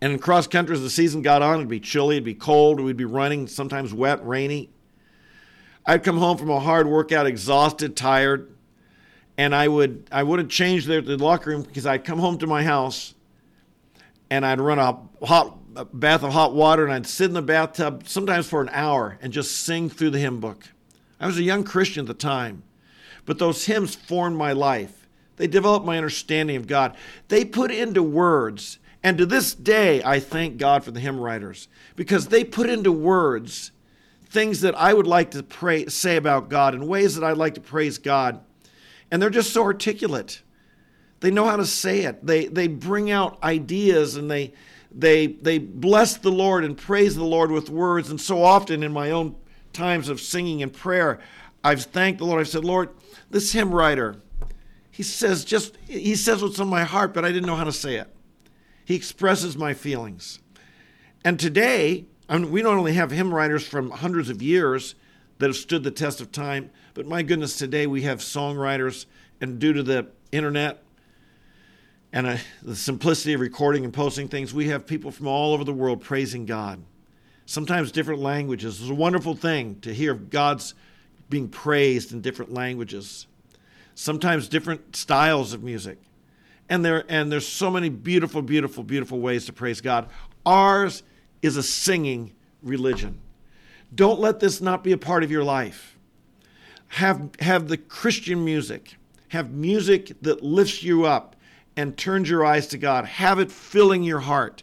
And 0.00 0.12
in 0.12 0.18
cross 0.20 0.46
country, 0.46 0.76
as 0.76 0.82
the 0.82 0.90
season 0.90 1.20
got 1.20 1.42
on, 1.42 1.56
it'd 1.56 1.68
be 1.68 1.80
chilly, 1.80 2.16
it'd 2.16 2.24
be 2.24 2.34
cold, 2.34 2.78
we'd 2.78 2.96
be 2.96 3.04
running, 3.04 3.48
sometimes 3.48 3.92
wet, 3.92 4.24
rainy. 4.24 4.71
I'd 5.84 6.04
come 6.04 6.18
home 6.18 6.38
from 6.38 6.50
a 6.50 6.60
hard 6.60 6.86
workout, 6.86 7.26
exhausted, 7.26 7.96
tired, 7.96 8.54
and 9.36 9.54
I 9.54 9.66
would 9.66 10.08
I 10.12 10.22
would 10.22 10.38
have 10.38 10.48
changed 10.48 10.86
there 10.86 10.98
at 10.98 11.06
the 11.06 11.16
locker 11.16 11.50
room 11.50 11.62
because 11.62 11.86
I'd 11.86 12.04
come 12.04 12.18
home 12.18 12.38
to 12.38 12.46
my 12.46 12.62
house 12.62 13.14
and 14.30 14.46
I'd 14.46 14.60
run 14.60 14.78
a 14.78 14.98
hot 15.24 15.58
a 15.74 15.84
bath 15.84 16.22
of 16.22 16.32
hot 16.32 16.54
water 16.54 16.84
and 16.84 16.92
I'd 16.92 17.06
sit 17.06 17.26
in 17.26 17.32
the 17.32 17.42
bathtub 17.42 18.04
sometimes 18.06 18.46
for 18.46 18.60
an 18.60 18.68
hour 18.72 19.18
and 19.22 19.32
just 19.32 19.56
sing 19.56 19.88
through 19.88 20.10
the 20.10 20.18
hymn 20.18 20.38
book. 20.38 20.68
I 21.18 21.26
was 21.26 21.38
a 21.38 21.42
young 21.42 21.64
Christian 21.64 22.02
at 22.02 22.08
the 22.08 22.14
time, 22.14 22.62
but 23.24 23.38
those 23.38 23.66
hymns 23.66 23.94
formed 23.94 24.36
my 24.36 24.52
life. 24.52 25.06
They 25.36 25.46
developed 25.46 25.86
my 25.86 25.96
understanding 25.96 26.56
of 26.56 26.66
God. 26.66 26.96
They 27.28 27.44
put 27.44 27.70
into 27.70 28.02
words, 28.02 28.78
and 29.02 29.16
to 29.18 29.26
this 29.26 29.54
day, 29.54 30.02
I 30.04 30.20
thank 30.20 30.58
God 30.58 30.84
for 30.84 30.90
the 30.90 31.00
hymn 31.00 31.18
writers 31.18 31.68
because 31.96 32.28
they 32.28 32.44
put 32.44 32.68
into 32.68 32.92
words 32.92 33.72
things 34.32 34.62
that 34.62 34.74
I 34.74 34.94
would 34.94 35.06
like 35.06 35.32
to 35.32 35.42
pray, 35.42 35.86
say 35.86 36.16
about 36.16 36.48
God 36.48 36.74
in 36.74 36.86
ways 36.86 37.16
that 37.16 37.24
I'd 37.24 37.36
like 37.36 37.54
to 37.54 37.60
praise 37.60 37.98
God. 37.98 38.40
And 39.10 39.20
they're 39.20 39.28
just 39.28 39.52
so 39.52 39.62
articulate. 39.62 40.40
They 41.20 41.30
know 41.30 41.44
how 41.44 41.56
to 41.56 41.66
say 41.66 42.00
it. 42.00 42.24
They 42.26 42.46
they 42.46 42.66
bring 42.66 43.10
out 43.10 43.40
ideas 43.42 44.16
and 44.16 44.30
they 44.30 44.54
they 44.90 45.26
they 45.26 45.58
bless 45.58 46.16
the 46.16 46.32
Lord 46.32 46.64
and 46.64 46.76
praise 46.76 47.14
the 47.14 47.24
Lord 47.24 47.50
with 47.50 47.68
words. 47.68 48.10
And 48.10 48.18
so 48.18 48.42
often 48.42 48.82
in 48.82 48.90
my 48.90 49.10
own 49.10 49.36
times 49.74 50.08
of 50.08 50.18
singing 50.18 50.62
and 50.62 50.72
prayer, 50.72 51.20
I've 51.62 51.82
thanked 51.82 52.18
the 52.18 52.24
Lord. 52.24 52.40
I've 52.40 52.48
said, 52.48 52.64
Lord, 52.64 52.88
this 53.30 53.52
hymn 53.52 53.70
writer, 53.70 54.16
he 54.90 55.02
says 55.02 55.44
just 55.44 55.76
he 55.86 56.16
says 56.16 56.42
what's 56.42 56.58
on 56.58 56.68
my 56.68 56.84
heart, 56.84 57.12
but 57.12 57.24
I 57.24 57.32
didn't 57.32 57.46
know 57.46 57.56
how 57.56 57.64
to 57.64 57.72
say 57.72 57.96
it. 57.96 58.08
He 58.84 58.94
expresses 58.94 59.58
my 59.58 59.74
feelings. 59.74 60.38
And 61.22 61.38
today, 61.38 62.06
I 62.32 62.38
mean, 62.38 62.50
we 62.50 62.62
not 62.62 62.78
only 62.78 62.94
have 62.94 63.10
hymn 63.10 63.32
writers 63.32 63.68
from 63.68 63.90
hundreds 63.90 64.30
of 64.30 64.40
years 64.40 64.94
that 65.36 65.48
have 65.48 65.56
stood 65.56 65.82
the 65.82 65.90
test 65.90 66.18
of 66.22 66.32
time, 66.32 66.70
but 66.94 67.06
my 67.06 67.22
goodness, 67.22 67.58
today 67.58 67.86
we 67.86 68.02
have 68.02 68.20
songwriters, 68.20 69.04
and 69.42 69.58
due 69.58 69.74
to 69.74 69.82
the 69.82 70.06
internet, 70.32 70.82
and 72.10 72.26
uh, 72.26 72.38
the 72.62 72.74
simplicity 72.74 73.34
of 73.34 73.42
recording 73.42 73.84
and 73.84 73.92
posting 73.92 74.28
things, 74.28 74.54
we 74.54 74.68
have 74.68 74.86
people 74.86 75.10
from 75.10 75.26
all 75.26 75.52
over 75.52 75.62
the 75.62 75.74
world 75.74 76.00
praising 76.00 76.46
God. 76.46 76.82
Sometimes 77.44 77.92
different 77.92 78.22
languages. 78.22 78.80
It's 78.80 78.88
a 78.88 78.94
wonderful 78.94 79.34
thing 79.34 79.78
to 79.80 79.92
hear 79.92 80.14
God's 80.14 80.72
being 81.28 81.50
praised 81.50 82.14
in 82.14 82.22
different 82.22 82.54
languages. 82.54 83.26
Sometimes 83.94 84.48
different 84.48 84.96
styles 84.96 85.52
of 85.52 85.62
music. 85.62 85.98
And 86.70 86.82
there 86.82 87.04
and 87.10 87.30
there's 87.30 87.46
so 87.46 87.70
many 87.70 87.90
beautiful, 87.90 88.40
beautiful, 88.40 88.84
beautiful 88.84 89.20
ways 89.20 89.44
to 89.46 89.52
praise 89.52 89.82
God. 89.82 90.08
Ours 90.46 91.02
is 91.42 91.56
a 91.56 91.62
singing 91.62 92.32
religion. 92.62 93.18
Don't 93.94 94.20
let 94.20 94.40
this 94.40 94.60
not 94.60 94.82
be 94.82 94.92
a 94.92 94.98
part 94.98 95.22
of 95.22 95.30
your 95.30 95.44
life. 95.44 95.98
Have 96.88 97.30
have 97.40 97.68
the 97.68 97.76
Christian 97.76 98.44
music. 98.44 98.96
Have 99.28 99.50
music 99.50 100.12
that 100.22 100.42
lifts 100.42 100.82
you 100.82 101.04
up 101.04 101.36
and 101.76 101.96
turns 101.96 102.28
your 102.28 102.44
eyes 102.44 102.66
to 102.68 102.78
God. 102.78 103.06
Have 103.06 103.38
it 103.38 103.50
filling 103.50 104.02
your 104.02 104.20
heart. 104.20 104.62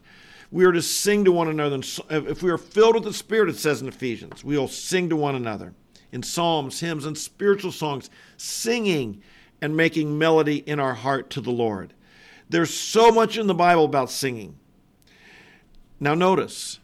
We 0.52 0.66
are 0.66 0.72
to 0.72 0.82
sing 0.82 1.26
to 1.26 1.32
one 1.32 1.48
another. 1.48 1.80
If 2.10 2.44
we 2.44 2.52
are 2.52 2.58
filled 2.58 2.96
with 2.96 3.04
the 3.04 3.14
Spirit, 3.14 3.50
it 3.50 3.58
says 3.58 3.82
in 3.82 3.88
Ephesians, 3.88 4.44
we 4.44 4.58
will 4.58 4.68
sing 4.68 5.10
to 5.10 5.16
one 5.16 5.36
another 5.36 5.74
in 6.12 6.24
psalms, 6.24 6.80
hymns, 6.80 7.06
and 7.06 7.18
spiritual 7.18 7.72
songs, 7.72 8.10
singing 8.38 9.22
and 9.62 9.76
making 9.76 10.18
melody 10.18 10.58
in 10.58 10.80
our 10.80 10.94
heart 10.94 11.30
to 11.32 11.42
the 11.42 11.52
Lord. 11.52 11.94
There's 12.48 12.74
so 12.74 13.12
much 13.12 13.38
in 13.38 13.48
the 13.48 13.54
Bible 13.54 13.86
about 13.86 14.10
singing. 14.12 14.59
Now, 16.00 16.16
notice, 16.16 16.80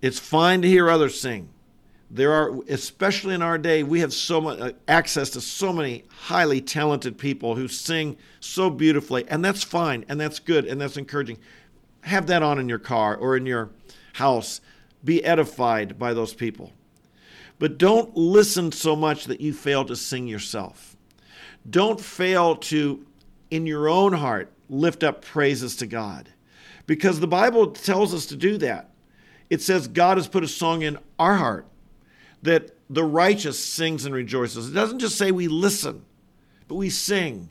it's 0.00 0.18
fine 0.18 0.62
to 0.62 0.68
hear 0.68 0.88
others 0.88 1.20
sing. 1.20 1.50
There 2.10 2.32
are, 2.32 2.54
especially 2.68 3.34
in 3.34 3.42
our 3.42 3.58
day, 3.58 3.82
we 3.82 4.00
have 4.00 4.12
so 4.12 4.40
much 4.40 4.60
uh, 4.60 4.72
access 4.86 5.30
to 5.30 5.40
so 5.40 5.72
many 5.72 6.04
highly 6.08 6.60
talented 6.60 7.18
people 7.18 7.56
who 7.56 7.66
sing 7.66 8.16
so 8.40 8.70
beautifully, 8.70 9.24
and 9.28 9.44
that's 9.44 9.64
fine, 9.64 10.04
and 10.08 10.20
that's 10.20 10.38
good, 10.38 10.64
and 10.64 10.80
that's 10.80 10.96
encouraging. 10.96 11.38
Have 12.02 12.26
that 12.28 12.42
on 12.42 12.58
in 12.58 12.68
your 12.68 12.78
car 12.78 13.16
or 13.16 13.36
in 13.36 13.46
your 13.46 13.70
house. 14.12 14.60
Be 15.02 15.24
edified 15.24 15.98
by 15.98 16.14
those 16.14 16.34
people. 16.34 16.72
But 17.58 17.78
don't 17.78 18.16
listen 18.16 18.72
so 18.72 18.94
much 18.94 19.24
that 19.24 19.40
you 19.40 19.52
fail 19.52 19.84
to 19.86 19.96
sing 19.96 20.28
yourself. 20.28 20.96
Don't 21.68 22.00
fail 22.00 22.56
to, 22.56 23.06
in 23.50 23.66
your 23.66 23.88
own 23.88 24.12
heart, 24.12 24.52
lift 24.68 25.02
up 25.02 25.22
praises 25.22 25.76
to 25.76 25.86
God. 25.86 26.28
Because 26.86 27.20
the 27.20 27.26
Bible 27.26 27.68
tells 27.68 28.12
us 28.12 28.26
to 28.26 28.36
do 28.36 28.58
that. 28.58 28.90
It 29.50 29.62
says 29.62 29.88
God 29.88 30.16
has 30.16 30.28
put 30.28 30.44
a 30.44 30.48
song 30.48 30.82
in 30.82 30.98
our 31.18 31.36
heart 31.36 31.66
that 32.42 32.70
the 32.90 33.04
righteous 33.04 33.58
sings 33.58 34.04
and 34.04 34.14
rejoices. 34.14 34.68
It 34.68 34.74
doesn't 34.74 34.98
just 34.98 35.16
say 35.16 35.30
we 35.30 35.48
listen, 35.48 36.04
but 36.68 36.74
we 36.74 36.90
sing, 36.90 37.48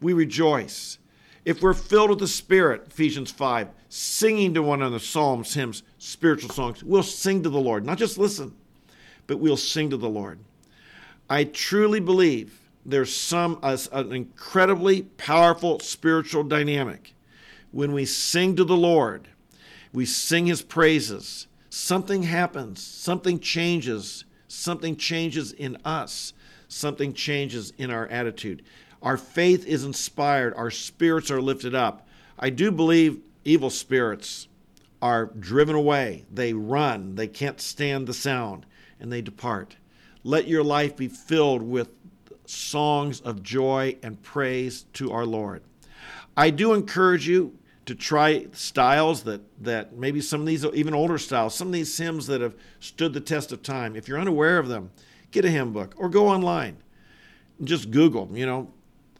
we 0.00 0.12
rejoice. 0.12 0.98
If 1.44 1.62
we're 1.62 1.74
filled 1.74 2.10
with 2.10 2.18
the 2.18 2.28
Spirit, 2.28 2.88
Ephesians 2.88 3.30
5, 3.30 3.68
singing 3.88 4.54
to 4.54 4.62
one 4.62 4.82
another, 4.82 4.98
psalms, 4.98 5.54
hymns, 5.54 5.82
spiritual 5.98 6.50
songs, 6.50 6.82
we'll 6.82 7.02
sing 7.02 7.42
to 7.44 7.48
the 7.48 7.60
Lord. 7.60 7.84
Not 7.86 7.98
just 7.98 8.18
listen, 8.18 8.54
but 9.26 9.38
we'll 9.38 9.56
sing 9.56 9.90
to 9.90 9.96
the 9.96 10.08
Lord. 10.08 10.38
I 11.30 11.44
truly 11.44 12.00
believe 12.00 12.60
there's 12.84 13.14
some 13.14 13.58
uh, 13.62 13.76
an 13.92 14.12
incredibly 14.12 15.02
powerful 15.02 15.80
spiritual 15.80 16.44
dynamic 16.44 17.14
when 17.76 17.92
we 17.92 18.06
sing 18.06 18.56
to 18.56 18.64
the 18.64 18.74
Lord, 18.74 19.28
we 19.92 20.06
sing 20.06 20.46
his 20.46 20.62
praises, 20.62 21.46
something 21.68 22.22
happens, 22.22 22.82
something 22.82 23.38
changes, 23.38 24.24
something 24.48 24.96
changes 24.96 25.52
in 25.52 25.76
us, 25.84 26.32
something 26.68 27.12
changes 27.12 27.74
in 27.76 27.90
our 27.90 28.06
attitude. 28.06 28.62
Our 29.02 29.18
faith 29.18 29.66
is 29.66 29.84
inspired, 29.84 30.54
our 30.54 30.70
spirits 30.70 31.30
are 31.30 31.42
lifted 31.42 31.74
up. 31.74 32.08
I 32.38 32.48
do 32.48 32.72
believe 32.72 33.20
evil 33.44 33.68
spirits 33.68 34.48
are 35.02 35.26
driven 35.26 35.76
away, 35.76 36.24
they 36.32 36.54
run, 36.54 37.14
they 37.14 37.28
can't 37.28 37.60
stand 37.60 38.06
the 38.06 38.14
sound, 38.14 38.64
and 38.98 39.12
they 39.12 39.20
depart. 39.20 39.76
Let 40.24 40.48
your 40.48 40.64
life 40.64 40.96
be 40.96 41.08
filled 41.08 41.60
with 41.60 41.90
songs 42.46 43.20
of 43.20 43.42
joy 43.42 43.96
and 44.02 44.22
praise 44.22 44.86
to 44.94 45.12
our 45.12 45.26
Lord. 45.26 45.62
I 46.38 46.48
do 46.48 46.72
encourage 46.72 47.28
you 47.28 47.52
to 47.86 47.94
try 47.94 48.46
styles 48.52 49.22
that, 49.22 49.40
that 49.62 49.96
maybe 49.96 50.20
some 50.20 50.40
of 50.40 50.46
these, 50.46 50.64
even 50.64 50.92
older 50.92 51.18
styles, 51.18 51.54
some 51.54 51.68
of 51.68 51.72
these 51.72 51.96
hymns 51.96 52.26
that 52.26 52.40
have 52.40 52.56
stood 52.80 53.12
the 53.12 53.20
test 53.20 53.52
of 53.52 53.62
time. 53.62 53.94
If 53.94 54.08
you're 54.08 54.18
unaware 54.18 54.58
of 54.58 54.68
them, 54.68 54.90
get 55.30 55.44
a 55.44 55.50
hymn 55.50 55.72
book 55.72 55.94
or 55.96 56.08
go 56.08 56.28
online. 56.28 56.78
And 57.58 57.68
just 57.68 57.92
Google, 57.92 58.28
you 58.32 58.44
know, 58.44 58.72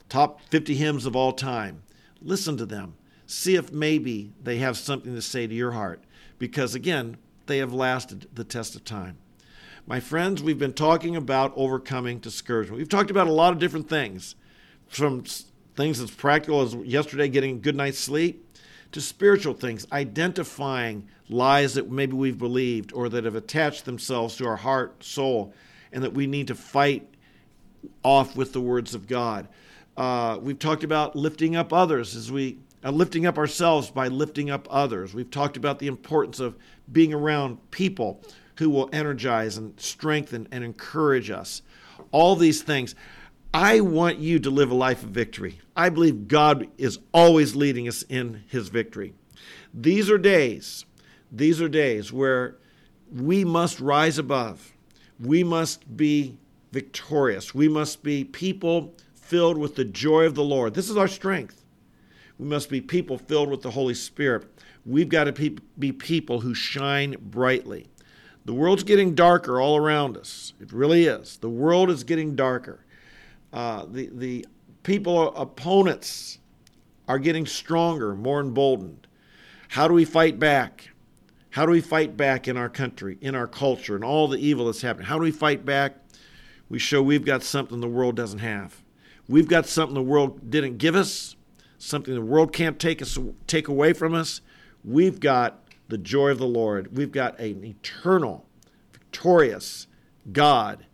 top 0.09 0.41
50 0.51 0.75
hymns 0.75 1.07
of 1.07 1.15
all 1.15 1.33
time. 1.33 1.85
Listen 2.21 2.57
to 2.57 2.67
them. 2.67 2.95
See 3.27 3.55
if 3.55 3.73
maybe 3.73 4.33
they 4.43 4.59
have 4.59 4.77
something 4.77 5.15
to 5.15 5.23
say 5.23 5.47
to 5.47 5.55
your 5.55 5.73
heart. 5.73 6.03
Because 6.39 6.75
again, 6.75 7.19
they 7.47 7.59
have 7.59 7.73
lasted 7.73 8.27
the 8.35 8.45
test 8.45 8.75
of 8.75 8.85
time. 8.85 9.17
My 9.87 10.01
friends, 10.01 10.43
we've 10.43 10.59
been 10.59 10.73
talking 10.73 11.15
about 11.15 11.53
overcoming 11.55 12.19
discouragement. 12.19 12.79
We've 12.79 12.89
talked 12.89 13.13
about 13.13 13.29
a 13.29 13.33
lot 13.33 13.53
of 13.53 13.61
different 13.61 13.89
things, 13.89 14.35
from 14.89 15.23
things 15.77 16.01
as 16.01 16.11
practical 16.11 16.63
as 16.63 16.75
yesterday 16.75 17.29
getting 17.29 17.57
a 17.57 17.61
good 17.61 17.77
night's 17.77 18.01
sleep 18.01 18.46
to 18.93 19.01
spiritual 19.01 19.55
things, 19.55 19.87
identifying 19.93 21.09
lies 21.29 21.75
that 21.75 21.91
maybe 21.91 22.15
we've 22.15 22.39
believed 22.39 22.93
or 22.93 23.09
that 23.09 23.25
have 23.25 23.35
attached 23.35 23.85
themselves 23.85 24.37
to 24.37 24.47
our 24.47 24.57
heart, 24.57 25.03
soul, 25.03 25.53
and 25.93 26.03
that 26.03 26.13
we 26.13 26.27
need 26.27 26.49
to 26.49 26.55
fight 26.55 27.09
off 28.03 28.37
with 28.37 28.53
the 28.53 28.61
words 28.61 28.95
of 28.95 29.07
God. 29.07 29.49
Uh, 29.97 30.39
we've 30.41 30.59
talked 30.59 30.85
about 30.85 31.17
lifting 31.17 31.57
up 31.57 31.73
others 31.73 32.15
as 32.15 32.31
we 32.31 32.59
uh, 32.85 32.91
lifting 32.91 33.27
up 33.27 33.39
ourselves 33.39 33.91
by 33.91 34.07
lifting 34.09 34.51
up 34.51 34.69
others. 34.71 35.15
We've 35.15 35.31
talked 35.31 35.57
about 35.57 35.79
the 35.79 35.89
importance 35.89 36.39
of 36.39 36.57
being 36.93 37.13
around 37.13 37.71
people 37.71 38.21
who 38.57 38.71
will 38.71 38.89
energize 38.93 39.57
and 39.57 39.79
strengthen 39.81 40.47
and 40.53 40.63
encourage 40.63 41.31
us. 41.31 41.63
All 42.13 42.37
these 42.37 42.63
things. 42.63 42.95
I 43.59 43.81
want 43.81 44.19
you 44.19 44.39
to 44.41 44.51
live 44.51 44.71
a 44.71 44.75
life 44.75 45.03
of 45.03 45.09
victory. 45.09 45.61
I 45.75 45.89
believe 45.89 46.29
God 46.29 46.69
is 46.77 46.99
always 47.15 47.57
leading 47.57 47.89
us 47.89 48.03
in 48.03 48.45
his 48.49 48.69
victory. 48.69 49.15
These 49.73 50.11
are 50.11 50.19
days, 50.19 50.85
these 51.33 51.59
are 51.63 51.69
days 51.69 52.13
where 52.13 52.59
we 53.11 53.47
must 53.47 53.81
rise 53.81 54.19
above. 54.19 54.75
We 55.19 55.43
must 55.43 55.97
be 55.97 56.37
victorious. 56.71 57.55
We 57.55 57.67
must 57.67 58.03
be 58.03 58.25
people 58.25 58.95
filled 59.15 59.57
with 59.57 59.75
the 59.75 59.87
joy 59.87 60.27
of 60.27 60.35
the 60.35 60.45
Lord. 60.45 60.75
This 60.75 60.91
is 60.91 60.99
our 60.99 61.09
strength. 61.09 61.65
We 62.39 62.47
must 62.47 62.69
be 62.69 62.83
people 62.83 63.17
filled 63.17 63.49
with 63.49 63.63
the 63.63 63.71
Holy 63.71 63.95
Spirit. 63.95 64.45
We've 64.85 65.09
got 65.09 65.35
to 65.35 65.57
be 65.79 65.93
people 65.93 66.41
who 66.41 66.53
shine 66.53 67.17
brightly. 67.19 67.87
The 68.45 68.53
world's 68.53 68.85
getting 68.85 69.15
darker 69.15 69.63
all 69.63 69.79
around 69.79 70.19
us. 70.19 70.53
It 70.61 70.75
really 70.75 71.07
is. 71.07 71.39
The 71.39 71.49
world 71.49 71.89
is 71.89 72.05
getting 72.05 72.37
darker. 72.37 72.81
Uh, 73.57 73.87
the, 73.89 74.11
the 74.13 74.47
people, 74.83 75.35
opponents, 75.35 76.41
are 77.09 77.19
getting 77.19 77.47
stronger, 77.47 78.15
more 78.15 78.39
emboldened. 78.39 79.07
How 79.69 79.89
do 79.89 79.95
we 79.95 80.05
fight 80.05 80.39
back? 80.39 80.91
How 81.49 81.65
do 81.65 81.73
we 81.73 81.81
fight 81.81 82.19
back 82.19 82.49
in 82.49 82.59
our 82.59 82.69
country, 82.69 83.17
in 83.23 83.35
our 83.35 83.47
culture, 83.47 83.95
and 83.95 84.05
all 84.05 84.29
the 84.29 84.39
evil 84.39 84.67
that's 84.67 84.83
happening? 84.83 85.07
How 85.07 85.17
do 85.17 85.23
we 85.23 85.31
fight 85.31 85.65
back? 85.65 85.97
We 86.69 86.79
show 86.79 87.03
we've 87.03 87.25
got 87.25 87.43
something 87.43 87.81
the 87.81 87.89
world 87.89 88.15
doesn't 88.15 88.41
have. 88.41 88.83
We've 89.27 89.49
got 89.49 89.65
something 89.65 89.95
the 89.95 90.03
world 90.03 90.51
didn't 90.51 90.77
give 90.77 90.95
us, 90.95 91.35
something 91.79 92.13
the 92.13 92.21
world 92.21 92.53
can't 92.53 92.79
take 92.79 93.01
us 93.01 93.19
take 93.47 93.69
away 93.69 93.95
from 93.95 94.13
us. 94.13 94.43
We've 94.85 95.19
got 95.19 95.63
the 95.89 95.97
joy 95.97 96.29
of 96.29 96.39
the 96.39 96.47
Lord. 96.47 96.95
We've 96.95 97.11
got 97.11 97.39
an 97.39 97.65
eternal, 97.65 98.45
victorious 98.93 99.87
God. 100.31 100.85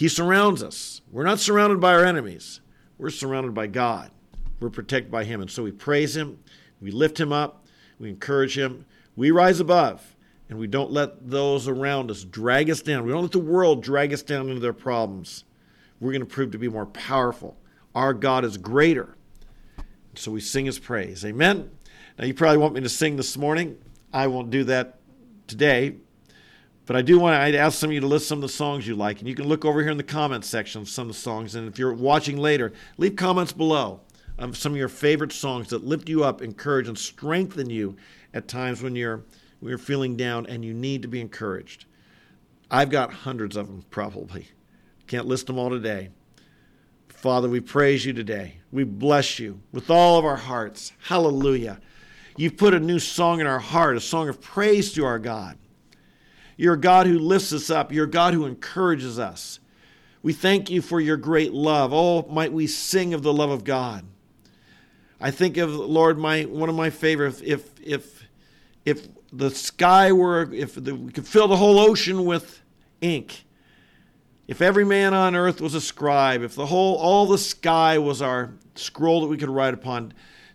He 0.00 0.08
surrounds 0.08 0.62
us. 0.62 1.02
We're 1.12 1.24
not 1.24 1.40
surrounded 1.40 1.78
by 1.78 1.92
our 1.92 2.06
enemies, 2.06 2.62
we're 2.96 3.10
surrounded 3.10 3.52
by 3.52 3.66
God. 3.66 4.10
We're 4.58 4.70
protected 4.70 5.12
by 5.12 5.24
Him. 5.24 5.42
And 5.42 5.50
so 5.50 5.62
we 5.62 5.72
praise 5.72 6.16
Him, 6.16 6.38
we 6.80 6.90
lift 6.90 7.20
Him 7.20 7.34
up, 7.34 7.66
we 7.98 8.08
encourage 8.08 8.56
Him, 8.56 8.86
we 9.14 9.30
rise 9.30 9.60
above, 9.60 10.16
and 10.48 10.58
we 10.58 10.68
don't 10.68 10.90
let 10.90 11.28
those 11.28 11.68
around 11.68 12.10
us 12.10 12.24
drag 12.24 12.70
us 12.70 12.80
down. 12.80 13.04
We 13.04 13.12
don't 13.12 13.20
let 13.20 13.32
the 13.32 13.40
world 13.40 13.82
drag 13.82 14.14
us 14.14 14.22
down 14.22 14.48
into 14.48 14.62
their 14.62 14.72
problems. 14.72 15.44
We're 16.00 16.12
going 16.12 16.20
to 16.20 16.26
prove 16.26 16.52
to 16.52 16.58
be 16.58 16.70
more 16.70 16.86
powerful. 16.86 17.58
Our 17.94 18.14
God 18.14 18.46
is 18.46 18.56
greater. 18.56 19.16
So 20.14 20.30
we 20.30 20.40
sing 20.40 20.64
His 20.64 20.78
praise. 20.78 21.26
Amen. 21.26 21.70
Now, 22.18 22.24
you 22.24 22.32
probably 22.32 22.56
want 22.56 22.72
me 22.72 22.80
to 22.80 22.88
sing 22.88 23.16
this 23.16 23.36
morning. 23.36 23.76
I 24.14 24.28
won't 24.28 24.48
do 24.48 24.64
that 24.64 24.98
today. 25.46 25.96
But 26.90 26.96
I 26.96 27.02
do 27.02 27.20
want 27.20 27.36
to 27.36 27.56
ask 27.56 27.78
some 27.78 27.90
of 27.90 27.94
you 27.94 28.00
to 28.00 28.08
list 28.08 28.26
some 28.26 28.38
of 28.38 28.42
the 28.42 28.48
songs 28.48 28.84
you 28.84 28.96
like. 28.96 29.20
And 29.20 29.28
you 29.28 29.36
can 29.36 29.46
look 29.46 29.64
over 29.64 29.80
here 29.80 29.92
in 29.92 29.96
the 29.96 30.02
comments 30.02 30.48
section 30.48 30.80
of 30.80 30.88
some 30.88 31.08
of 31.08 31.14
the 31.14 31.20
songs. 31.20 31.54
And 31.54 31.68
if 31.68 31.78
you're 31.78 31.94
watching 31.94 32.36
later, 32.36 32.72
leave 32.98 33.14
comments 33.14 33.52
below 33.52 34.00
of 34.38 34.56
some 34.56 34.72
of 34.72 34.78
your 34.78 34.88
favorite 34.88 35.30
songs 35.30 35.68
that 35.68 35.84
lift 35.84 36.08
you 36.08 36.24
up, 36.24 36.42
encourage, 36.42 36.88
and 36.88 36.98
strengthen 36.98 37.70
you 37.70 37.94
at 38.34 38.48
times 38.48 38.82
when 38.82 38.96
you're, 38.96 39.22
when 39.60 39.68
you're 39.68 39.78
feeling 39.78 40.16
down 40.16 40.46
and 40.46 40.64
you 40.64 40.74
need 40.74 41.02
to 41.02 41.06
be 41.06 41.20
encouraged. 41.20 41.84
I've 42.72 42.90
got 42.90 43.12
hundreds 43.12 43.54
of 43.54 43.68
them 43.68 43.84
probably. 43.90 44.48
Can't 45.06 45.28
list 45.28 45.46
them 45.46 45.60
all 45.60 45.70
today. 45.70 46.08
Father, 47.08 47.48
we 47.48 47.60
praise 47.60 48.04
you 48.04 48.12
today. 48.12 48.56
We 48.72 48.82
bless 48.82 49.38
you 49.38 49.60
with 49.70 49.90
all 49.90 50.18
of 50.18 50.24
our 50.24 50.34
hearts. 50.34 50.90
Hallelujah. 51.06 51.80
You've 52.36 52.56
put 52.56 52.74
a 52.74 52.80
new 52.80 52.98
song 52.98 53.38
in 53.38 53.46
our 53.46 53.60
heart, 53.60 53.96
a 53.96 54.00
song 54.00 54.28
of 54.28 54.40
praise 54.40 54.92
to 54.94 55.04
our 55.04 55.20
God. 55.20 55.56
You're 56.60 56.74
a 56.74 56.78
God 56.78 57.06
who 57.06 57.18
lifts 57.18 57.54
us 57.54 57.70
up. 57.70 57.90
You're 57.90 58.04
a 58.04 58.10
God 58.10 58.34
who 58.34 58.44
encourages 58.44 59.18
us. 59.18 59.60
We 60.22 60.34
thank 60.34 60.68
you 60.68 60.82
for 60.82 61.00
your 61.00 61.16
great 61.16 61.54
love. 61.54 61.90
Oh, 61.94 62.26
might 62.28 62.52
we 62.52 62.66
sing 62.66 63.14
of 63.14 63.22
the 63.22 63.32
love 63.32 63.48
of 63.48 63.64
God. 63.64 64.04
I 65.18 65.30
think 65.30 65.56
of 65.56 65.70
Lord, 65.74 66.18
my 66.18 66.42
one 66.42 66.68
of 66.68 66.74
my 66.74 66.90
favorite. 66.90 67.42
If 67.42 67.80
if 67.80 68.22
if 68.84 69.08
the 69.32 69.50
sky 69.50 70.12
were, 70.12 70.52
if 70.52 70.74
the, 70.74 70.94
we 70.94 71.10
could 71.12 71.26
fill 71.26 71.48
the 71.48 71.56
whole 71.56 71.78
ocean 71.78 72.26
with 72.26 72.60
ink, 73.00 73.46
if 74.46 74.60
every 74.60 74.84
man 74.84 75.14
on 75.14 75.34
earth 75.34 75.62
was 75.62 75.74
a 75.74 75.80
scribe, 75.80 76.42
if 76.42 76.54
the 76.56 76.66
whole 76.66 76.96
all 76.96 77.24
the 77.24 77.38
sky 77.38 77.96
was 77.96 78.20
our 78.20 78.52
scroll 78.74 79.22
that 79.22 79.28
we 79.28 79.38
could 79.38 79.48
write 79.48 79.72
upon, 79.72 80.12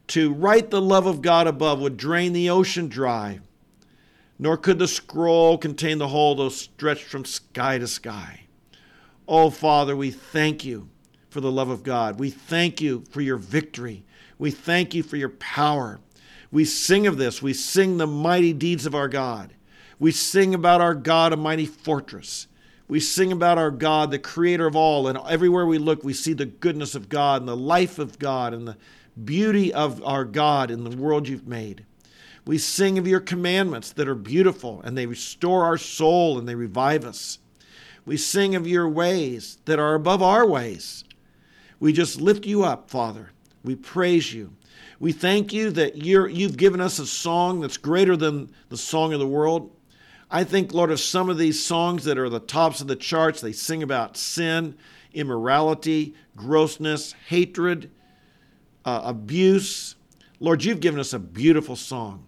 to 0.09 0.31
write 0.31 0.69
the 0.69 0.81
love 0.81 1.07
of 1.07 1.23
God 1.23 1.47
above 1.47 1.79
would 1.79 1.97
drain 1.97 2.31
the 2.31 2.51
ocean 2.51 2.89
dry, 2.89 3.39
nor 4.37 4.57
could 4.57 4.79
the 4.79 4.87
scroll 4.87 5.57
contain 5.57 5.97
the 5.97 6.09
whole, 6.09 6.35
though 6.35 6.49
stretched 6.49 7.05
from 7.05 7.25
sky 7.25 7.77
to 7.77 7.87
sky. 7.87 8.41
Oh, 9.27 9.49
Father, 9.49 9.95
we 9.95 10.11
thank 10.11 10.65
you 10.65 10.89
for 11.29 11.41
the 11.41 11.51
love 11.51 11.69
of 11.69 11.83
God. 11.83 12.19
We 12.19 12.29
thank 12.29 12.79
you 12.81 13.03
for 13.09 13.21
your 13.21 13.37
victory. 13.37 14.05
We 14.37 14.51
thank 14.51 14.93
you 14.93 15.03
for 15.03 15.17
your 15.17 15.29
power. 15.29 15.99
We 16.51 16.65
sing 16.65 17.07
of 17.07 17.17
this. 17.17 17.41
We 17.41 17.53
sing 17.53 17.97
the 17.97 18.07
mighty 18.07 18.53
deeds 18.53 18.85
of 18.85 18.95
our 18.95 19.07
God. 19.07 19.53
We 19.99 20.11
sing 20.11 20.53
about 20.53 20.81
our 20.81 20.93
God, 20.95 21.33
a 21.33 21.37
mighty 21.37 21.65
fortress. 21.65 22.47
We 22.87 22.99
sing 22.99 23.31
about 23.31 23.57
our 23.57 23.71
God, 23.71 24.11
the 24.11 24.19
creator 24.19 24.67
of 24.67 24.75
all. 24.75 25.07
And 25.07 25.17
everywhere 25.27 25.65
we 25.65 25.77
look, 25.77 26.03
we 26.03 26.13
see 26.13 26.33
the 26.33 26.45
goodness 26.45 26.93
of 26.93 27.09
God 27.09 27.41
and 27.41 27.49
the 27.49 27.57
life 27.57 27.97
of 27.97 28.19
God 28.19 28.53
and 28.53 28.67
the 28.67 28.77
beauty 29.23 29.73
of 29.73 30.03
our 30.05 30.25
God 30.25 30.69
in 30.69 30.83
the 30.83 30.95
world 30.95 31.27
you've 31.27 31.47
made. 31.47 31.85
We 32.45 32.59
sing 32.59 32.97
of 32.99 33.07
your 33.07 33.19
commandments 33.19 33.91
that 33.93 34.07
are 34.07 34.15
beautiful 34.15 34.81
and 34.83 34.97
they 34.97 35.07
restore 35.07 35.65
our 35.65 35.77
soul 35.77 36.37
and 36.37 36.47
they 36.47 36.55
revive 36.55 37.03
us. 37.03 37.39
We 38.05 38.17
sing 38.17 38.53
of 38.53 38.67
your 38.67 38.87
ways 38.87 39.57
that 39.65 39.79
are 39.79 39.95
above 39.95 40.21
our 40.21 40.47
ways. 40.47 41.03
We 41.79 41.91
just 41.91 42.21
lift 42.21 42.45
you 42.45 42.63
up, 42.63 42.89
Father. 42.89 43.31
We 43.63 43.75
praise 43.75 44.31
you. 44.31 44.53
We 44.99 45.11
thank 45.11 45.51
you 45.51 45.71
that 45.71 45.97
you're, 45.97 46.27
you've 46.27 46.55
given 46.55 46.79
us 46.79 46.99
a 46.99 47.07
song 47.07 47.61
that's 47.61 47.77
greater 47.77 48.15
than 48.15 48.51
the 48.69 48.77
song 48.77 49.11
of 49.11 49.19
the 49.19 49.27
world. 49.27 49.71
I 50.29 50.43
think, 50.43 50.73
Lord, 50.73 50.91
of 50.91 50.99
some 50.99 51.29
of 51.29 51.37
these 51.37 51.63
songs 51.63 52.03
that 52.05 52.17
are 52.17 52.29
the 52.29 52.39
tops 52.39 52.79
of 52.79 52.87
the 52.87 52.95
charts, 52.95 53.41
they 53.41 53.51
sing 53.51 53.81
about 53.83 54.17
sin, 54.17 54.77
immorality, 55.13 56.13
grossness, 56.35 57.13
hatred, 57.27 57.89
uh, 58.85 59.01
abuse. 59.03 59.95
Lord, 60.39 60.63
you've 60.63 60.79
given 60.79 60.99
us 60.99 61.13
a 61.13 61.19
beautiful 61.19 61.75
song. 61.75 62.25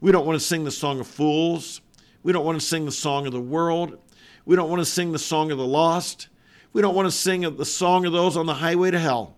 We 0.00 0.12
don't 0.12 0.26
want 0.26 0.38
to 0.38 0.44
sing 0.44 0.64
the 0.64 0.70
song 0.70 1.00
of 1.00 1.06
fools. 1.06 1.80
We 2.22 2.32
don't 2.32 2.44
want 2.44 2.60
to 2.60 2.66
sing 2.66 2.84
the 2.84 2.92
song 2.92 3.26
of 3.26 3.32
the 3.32 3.40
world. 3.40 3.98
We 4.44 4.56
don't 4.56 4.68
want 4.68 4.80
to 4.80 4.86
sing 4.86 5.12
the 5.12 5.18
song 5.18 5.50
of 5.50 5.58
the 5.58 5.66
lost. 5.66 6.28
We 6.72 6.82
don't 6.82 6.94
want 6.94 7.06
to 7.06 7.12
sing 7.12 7.56
the 7.56 7.64
song 7.64 8.04
of 8.04 8.12
those 8.12 8.36
on 8.36 8.46
the 8.46 8.54
highway 8.54 8.90
to 8.90 8.98
hell. 8.98 9.36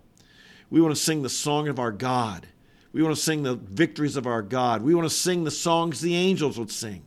We 0.71 0.81
want 0.81 0.95
to 0.95 1.01
sing 1.01 1.23
the 1.23 1.29
song 1.29 1.69
of 1.69 1.79
our 1.79 1.93
God. 1.93 2.47
We 2.93 3.03
want 3.03 3.15
to 3.15 3.23
sing 3.23 3.43
the 3.43 3.55
victories 3.55 4.17
of 4.17 4.27
our 4.27 4.43
God. 4.43 4.83
We 4.83 4.95
want 4.95 5.09
to 5.09 5.15
sing 5.15 5.45
the 5.45 5.51
songs 5.51 6.01
the 6.01 6.17
angels 6.17 6.59
would 6.59 6.71
sing. 6.71 7.05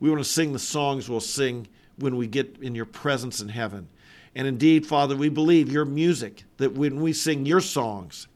We 0.00 0.10
want 0.10 0.22
to 0.22 0.28
sing 0.28 0.52
the 0.52 0.58
songs 0.58 1.08
we'll 1.08 1.20
sing 1.20 1.68
when 1.96 2.16
we 2.16 2.26
get 2.26 2.56
in 2.60 2.74
your 2.74 2.86
presence 2.86 3.40
in 3.40 3.48
heaven. 3.48 3.88
And 4.34 4.46
indeed, 4.48 4.86
Father, 4.86 5.16
we 5.16 5.28
believe 5.28 5.70
your 5.70 5.84
music, 5.84 6.44
that 6.56 6.72
when 6.72 7.00
we 7.00 7.12
sing 7.12 7.46
your 7.46 7.60
songs 7.60 8.26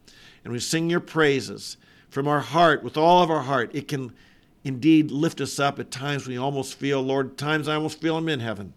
and 0.45 0.53
we 0.53 0.61
sing 0.61 0.89
your 0.91 1.01
praises 1.01 1.77
from 2.09 2.29
our 2.29 2.41
heart, 2.41 2.85
with 2.85 2.97
all 2.97 3.23
of 3.23 3.31
our 3.31 3.43
heart, 3.43 3.75
it 3.75 3.89
can 3.89 4.13
indeed 4.67 5.13
lift 5.13 5.41
us 5.41 5.61
up. 5.61 5.79
At 5.79 5.91
times 5.91 6.27
we 6.27 6.37
almost 6.37 6.75
feel, 6.75 7.01
Lord, 7.01 7.39
times 7.39 7.69
I 7.69 7.77
almost 7.77 8.01
feel 8.01 8.17
I'm 8.17 8.29
in 8.29 8.41
heaven 8.41 8.73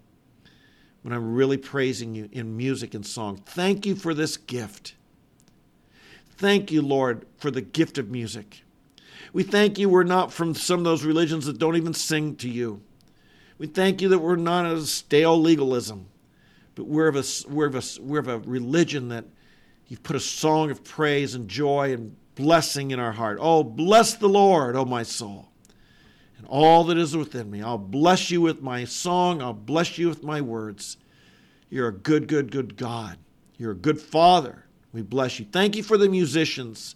when 1.01 1.13
I'm 1.13 1.33
really 1.33 1.57
praising 1.57 2.13
you 2.13 2.29
in 2.31 2.55
music 2.55 2.93
and 2.93 3.05
song. 3.05 3.37
Thank 3.45 3.85
you 3.85 3.95
for 3.95 4.13
this 4.13 4.37
gift. 4.37 4.93
Thank 6.37 6.71
you, 6.71 6.81
Lord, 6.81 7.25
for 7.37 7.49
the 7.49 7.61
gift 7.61 7.97
of 7.97 8.11
music. 8.11 8.61
We 9.33 9.43
thank 9.43 9.79
you 9.79 9.89
we're 9.89 10.03
not 10.03 10.31
from 10.31 10.53
some 10.53 10.79
of 10.79 10.85
those 10.85 11.03
religions 11.03 11.45
that 11.47 11.57
don't 11.57 11.75
even 11.75 11.93
sing 11.93 12.35
to 12.37 12.49
you. 12.49 12.81
We 13.57 13.67
thank 13.67 14.01
you 14.01 14.09
that 14.09 14.19
we're 14.19 14.35
not 14.35 14.65
a 14.65 14.81
stale 14.85 15.39
legalism, 15.39 16.05
but 16.75 16.85
we're 16.85 17.07
of 17.07 17.15
a, 17.15 17.23
we're 17.49 17.67
of 17.67 17.75
a, 17.75 17.83
we're 18.01 18.19
of 18.19 18.27
a 18.27 18.39
religion 18.39 19.09
that 19.09 19.25
you've 19.87 20.03
put 20.03 20.15
a 20.15 20.19
song 20.19 20.71
of 20.71 20.83
praise 20.83 21.35
and 21.35 21.49
joy 21.49 21.93
and 21.93 22.15
blessing 22.35 22.91
in 22.91 22.99
our 22.99 23.11
heart. 23.11 23.37
Oh, 23.41 23.63
bless 23.63 24.13
the 24.13 24.29
Lord, 24.29 24.75
oh 24.75 24.85
my 24.85 25.03
soul, 25.03 25.49
and 26.39 26.47
all 26.47 26.85
that 26.85 26.97
is 26.97 27.15
within 27.15 27.51
me. 27.51 27.61
I'll 27.61 27.77
bless 27.77 28.31
you 28.31 28.41
with 28.41 28.63
my 28.63 28.85
song, 28.85 29.41
I'll 29.41 29.53
bless 29.53 29.99
you 29.99 30.09
with 30.09 30.23
my 30.23 30.41
words. 30.41 30.97
You're 31.69 31.89
a 31.89 31.93
good, 31.93 32.27
good, 32.27 32.51
good 32.51 32.75
God. 32.75 33.19
You're 33.57 33.73
a 33.73 33.75
good 33.75 34.01
Father. 34.01 34.65
We 34.91 35.03
bless 35.03 35.39
you. 35.39 35.45
Thank 35.51 35.75
you 35.75 35.83
for 35.83 35.97
the 35.97 36.09
musicians. 36.09 36.95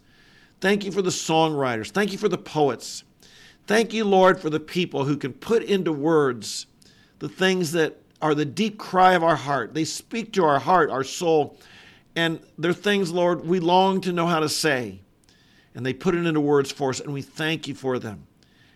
Thank 0.62 0.84
you 0.84 0.92
for 0.92 1.04
the 1.04 1.12
songwriters. 1.12 1.92
Thank 1.92 2.12
you 2.12 2.18
for 2.18 2.30
the 2.30 2.38
poets. 2.38 3.04
Thank 3.68 3.94
you, 3.94 4.06
Lord, 4.06 4.40
for 4.40 4.50
the 4.50 4.60
people 4.60 5.06
who 5.06 5.18
can 5.18 5.34
put 5.34 5.62
into 5.62 5.94
words 5.94 6.66
the 7.20 7.30
things 7.30 7.74
that 7.74 8.02
are 8.22 8.34
the 8.34 8.46
deep 8.46 8.78
cry 8.78 9.14
of 9.14 9.24
our 9.24 9.36
heart. 9.36 9.74
They 9.74 9.86
speak 9.86 10.34
to 10.34 10.46
our 10.46 10.60
heart, 10.60 10.90
our 10.90 11.04
soul, 11.04 11.58
and 12.16 12.40
they're 12.58 12.74
things, 12.74 13.12
Lord, 13.12 13.46
we 13.46 13.60
long 13.60 14.02
to 14.02 14.14
know 14.14 14.28
how 14.28 14.40
to 14.40 14.50
say. 14.50 15.02
And 15.76 15.86
they 15.86 15.94
put 15.94 16.16
it 16.16 16.26
into 16.26 16.40
words 16.40 16.72
for 16.72 16.90
us, 16.90 17.00
and 17.00 17.14
we 17.14 17.22
thank 17.22 17.68
you 17.68 17.76
for 17.76 18.00
them. 18.00 18.26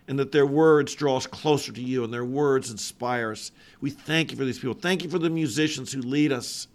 And 0.08 0.18
that 0.20 0.32
their 0.32 0.46
words 0.46 0.96
draw 0.96 1.18
us 1.18 1.28
closer 1.28 1.72
to 1.74 1.82
you, 1.82 2.04
and 2.04 2.14
their 2.14 2.24
words 2.24 2.72
inspire 2.72 3.32
us. 3.32 3.52
We 3.82 3.90
thank 3.90 4.32
you 4.32 4.38
for 4.38 4.46
these 4.46 4.58
people. 4.58 4.74
Thank 4.74 5.04
you 5.04 5.10
for 5.10 5.20
the 5.20 5.30
musicians 5.30 5.92
who 5.92 6.02
lead 6.02 6.32
us 6.32 6.68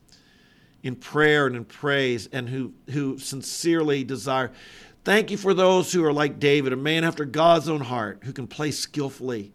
in 0.83 0.97
prayer 0.97 1.47
and 1.47 1.57
in 1.57 1.64
praise 1.64 2.29
and 2.33 2.49
who, 2.49 2.73
who 2.90 3.18
sincerely 3.18 4.05
desire. 4.05 4.53
Thank 5.05 5.31
you 5.31 5.37
for 5.37 5.55
those 5.55 5.92
who 5.92 6.05
are 6.05 6.12
like 6.12 6.38
David, 6.38 6.73
a 6.73 6.77
man 6.77 7.05
after 7.05 7.25
God's 7.25 7.68
own 7.68 7.81
heart, 7.81 8.21
who 8.25 8.33
can 8.33 8.47
play 8.47 8.71
skillfully 8.71 9.53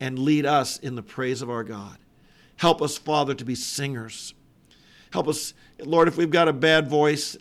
and 0.00 0.18
lead 0.18 0.46
us 0.46 0.78
in 0.78 0.94
the 0.94 1.02
praise 1.02 1.42
of 1.42 1.50
our 1.50 1.64
God. 1.64 1.98
Help 2.56 2.82
us, 2.82 2.98
Father, 2.98 3.34
to 3.34 3.44
be 3.44 3.54
singers. 3.54 4.34
Help 5.12 5.28
us, 5.28 5.54
Lord, 5.78 6.08
if 6.08 6.16
we've 6.16 6.30
got 6.30 6.48
a 6.48 6.52
bad 6.52 6.88
voice, 6.88 7.36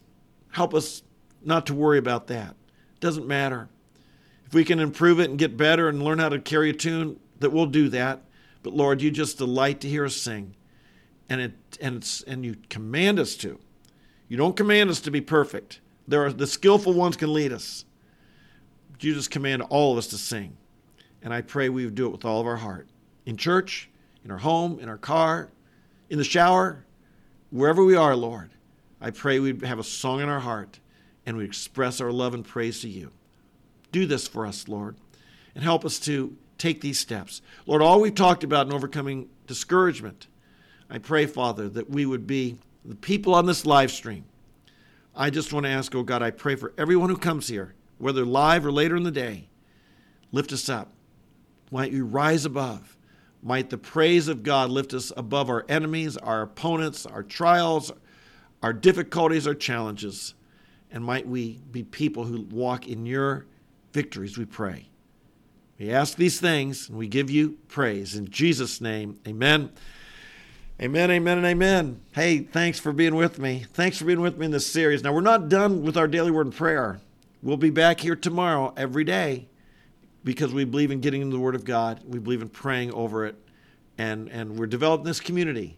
help 0.52 0.74
us 0.74 1.04
not 1.44 1.66
to 1.66 1.74
worry 1.74 1.98
about 1.98 2.28
that. 2.28 2.52
It 2.52 3.00
doesn't 3.00 3.28
matter. 3.28 3.70
If 4.50 4.56
we 4.56 4.66
can 4.66 4.80
improve 4.80 5.20
it 5.20 5.30
and 5.30 5.38
get 5.38 5.58
better 5.58 5.90
and 5.90 6.02
learn 6.02 6.18
how 6.18 6.30
to 6.30 6.40
carry 6.40 6.72
a 6.72 6.74
tune, 6.74 7.20
that 7.38 7.52
we'll 7.52 7.68
do 7.68 7.88
that. 7.90 8.24
But 8.64 8.74
Lord, 8.74 9.00
you 9.00 9.12
just 9.12 9.38
delight 9.38 9.80
to 9.82 9.88
hear 9.88 10.06
us 10.06 10.18
sing 10.18 10.56
and 11.30 11.40
it 11.40 11.54
and 11.80 11.98
it's 11.98 12.24
and 12.24 12.44
you 12.44 12.56
command 12.68 13.20
us 13.20 13.36
to. 13.36 13.60
You 14.28 14.38
don't 14.38 14.58
command 14.58 14.90
us 14.90 15.02
to 15.02 15.12
be 15.12 15.22
perfect. 15.22 15.82
There 16.08 16.26
are 16.26 16.34
the 16.34 16.48
skillful 16.48 16.94
ones 16.94 17.16
can 17.16 17.32
lead 17.32 17.54
us. 17.54 17.86
But 18.92 19.04
you 19.04 19.14
just 19.14 19.30
command 19.30 19.62
all 19.70 19.92
of 19.92 20.00
us 20.00 20.08
to 20.08 20.18
sing. 20.18 20.58
And 21.22 21.32
I 21.32 21.42
pray 21.42 21.70
we 21.70 21.86
would 21.86 21.94
do 21.94 22.08
it 22.08 22.12
with 22.12 22.26
all 22.26 22.42
of 22.42 22.48
our 22.48 22.58
heart. 22.58 22.88
In 23.28 23.38
church, 23.38 23.88
in 24.26 24.32
our 24.32 24.40
home, 24.40 24.80
in 24.80 24.90
our 24.90 24.98
car, 24.98 25.52
in 26.10 26.18
the 26.18 26.24
shower, 26.24 26.86
wherever 27.52 27.84
we 27.84 27.96
are, 27.96 28.16
Lord. 28.16 28.50
I 29.00 29.12
pray 29.12 29.40
we'd 29.40 29.64
have 29.64 29.78
a 29.78 29.84
song 29.84 30.22
in 30.22 30.28
our 30.28 30.40
heart 30.40 30.80
and 31.28 31.38
we 31.38 31.46
express 31.46 32.02
our 32.02 32.12
love 32.12 32.34
and 32.34 32.44
praise 32.44 32.82
to 32.82 32.90
you. 32.90 33.12
Do 33.92 34.06
this 34.06 34.28
for 34.28 34.46
us, 34.46 34.68
Lord, 34.68 34.96
and 35.56 35.64
help 35.64 35.86
us 35.86 36.00
to 36.02 36.36
take 36.58 36.82
these 36.82 37.00
steps. 37.00 37.42
Lord, 37.66 37.82
all 37.82 38.02
we've 38.02 38.14
talked 38.14 38.44
about 38.44 38.68
in 38.68 38.74
overcoming 38.74 39.30
discouragement, 39.48 40.28
I 40.90 40.98
pray, 40.98 41.26
Father, 41.26 41.70
that 41.70 41.90
we 41.90 42.06
would 42.06 42.28
be 42.28 42.58
the 42.86 42.96
people 42.96 43.34
on 43.34 43.46
this 43.46 43.66
live 43.66 43.92
stream. 43.92 44.26
I 45.16 45.30
just 45.30 45.52
want 45.52 45.66
to 45.66 45.72
ask, 45.72 45.94
oh 45.96 46.04
God, 46.04 46.22
I 46.22 46.32
pray 46.32 46.56
for 46.56 46.74
everyone 46.78 47.10
who 47.10 47.18
comes 47.18 47.48
here, 47.48 47.74
whether 47.98 48.26
live 48.26 48.66
or 48.66 48.72
later 48.72 48.96
in 48.96 49.04
the 49.04 49.12
day, 49.12 49.50
lift 50.32 50.54
us 50.54 50.70
up. 50.70 50.92
Might 51.72 51.92
you 51.92 52.06
rise 52.06 52.46
above. 52.46 52.98
Might 53.42 53.70
the 53.70 53.78
praise 53.78 54.28
of 54.28 54.44
God 54.44 54.70
lift 54.70 54.94
us 54.94 55.14
above 55.16 55.50
our 55.50 55.66
enemies, 55.70 56.18
our 56.18 56.42
opponents, 56.42 57.06
our 57.06 57.24
trials, 57.24 57.92
our 58.62 58.74
difficulties, 58.74 59.48
our 59.48 59.54
challenges. 59.54 60.34
And 60.92 61.04
might 61.04 61.28
we 61.28 61.60
be 61.72 61.84
people 61.84 62.26
who 62.26 62.42
walk 62.42 62.88
in 62.88 63.06
your 63.06 63.46
victories, 63.94 64.38
we 64.38 64.46
pray. 64.46 64.90
We 65.80 65.92
ask 65.92 66.18
these 66.18 66.40
things 66.40 66.90
and 66.90 66.98
we 66.98 67.08
give 67.08 67.30
you 67.30 67.58
praise. 67.68 68.16
In 68.16 68.30
Jesus' 68.30 68.82
name, 68.82 69.20
amen. 69.28 69.72
Amen, 70.82 71.12
amen, 71.12 71.38
and 71.38 71.48
amen. 71.48 72.00
Hey, 72.14 72.40
thanks 72.40 72.80
for 72.80 72.94
being 72.94 73.16
with 73.16 73.38
me. 73.38 73.66
Thanks 73.74 73.98
for 73.98 74.06
being 74.06 74.22
with 74.22 74.38
me 74.38 74.46
in 74.46 74.52
this 74.52 74.66
series. 74.66 75.04
Now, 75.04 75.14
we're 75.14 75.20
not 75.20 75.50
done 75.50 75.84
with 75.84 75.98
our 75.98 76.08
daily 76.08 76.32
word 76.32 76.48
and 76.48 76.56
prayer. 76.56 77.02
We'll 77.44 77.58
be 77.58 77.70
back 77.70 78.00
here 78.00 78.16
tomorrow 78.16 78.74
every 78.78 79.04
day 79.04 79.50
because 80.24 80.54
we 80.54 80.66
believe 80.66 80.92
in 80.92 81.02
getting 81.02 81.22
into 81.22 81.36
the 81.36 81.42
Word 81.42 81.56
of 81.56 81.64
God. 81.64 82.02
We 82.06 82.20
believe 82.20 82.42
in 82.42 82.50
praying 82.50 82.94
over 82.94 83.26
it, 83.26 83.36
and, 83.98 84.30
and 84.30 84.58
we're 84.58 84.68
developing 84.68 85.06
this 85.06 85.20
community. 85.20 85.78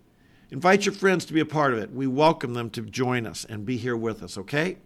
Invite 0.51 0.85
your 0.85 0.93
friends 0.93 1.25
to 1.25 1.33
be 1.33 1.39
a 1.39 1.45
part 1.45 1.73
of 1.73 1.79
it. 1.79 1.91
We 1.91 2.07
welcome 2.07 2.53
them 2.53 2.69
to 2.71 2.81
join 2.81 3.25
us 3.25 3.45
and 3.45 3.65
be 3.65 3.77
here 3.77 3.95
with 3.95 4.21
us, 4.21 4.37
okay? 4.37 4.77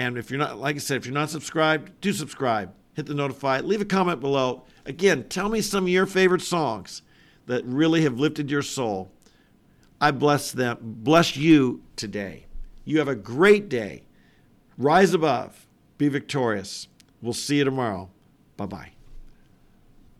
And 0.00 0.16
if 0.16 0.30
you're 0.30 0.38
not, 0.38 0.58
like 0.58 0.76
I 0.76 0.78
said, 0.78 0.96
if 0.96 1.04
you're 1.04 1.12
not 1.12 1.28
subscribed, 1.28 2.00
do 2.00 2.14
subscribe. 2.14 2.72
Hit 2.94 3.04
the 3.04 3.12
notify. 3.12 3.60
Leave 3.60 3.82
a 3.82 3.84
comment 3.84 4.20
below. 4.20 4.64
Again, 4.86 5.28
tell 5.28 5.50
me 5.50 5.60
some 5.60 5.84
of 5.84 5.90
your 5.90 6.06
favorite 6.06 6.40
songs 6.40 7.02
that 7.44 7.64
really 7.66 8.02
have 8.02 8.18
lifted 8.18 8.50
your 8.50 8.62
soul 8.62 9.12
I 10.00 10.12
bless 10.12 10.50
them, 10.50 10.78
bless 10.80 11.36
you 11.36 11.82
today. 11.94 12.46
You 12.84 12.98
have 13.00 13.08
a 13.08 13.14
great 13.14 13.68
day. 13.68 14.04
Rise 14.78 15.12
above, 15.12 15.66
be 15.98 16.08
victorious. 16.08 16.88
We'll 17.20 17.34
see 17.34 17.58
you 17.58 17.64
tomorrow. 17.64 18.08
Bye 18.56 18.66
bye. 18.66 18.99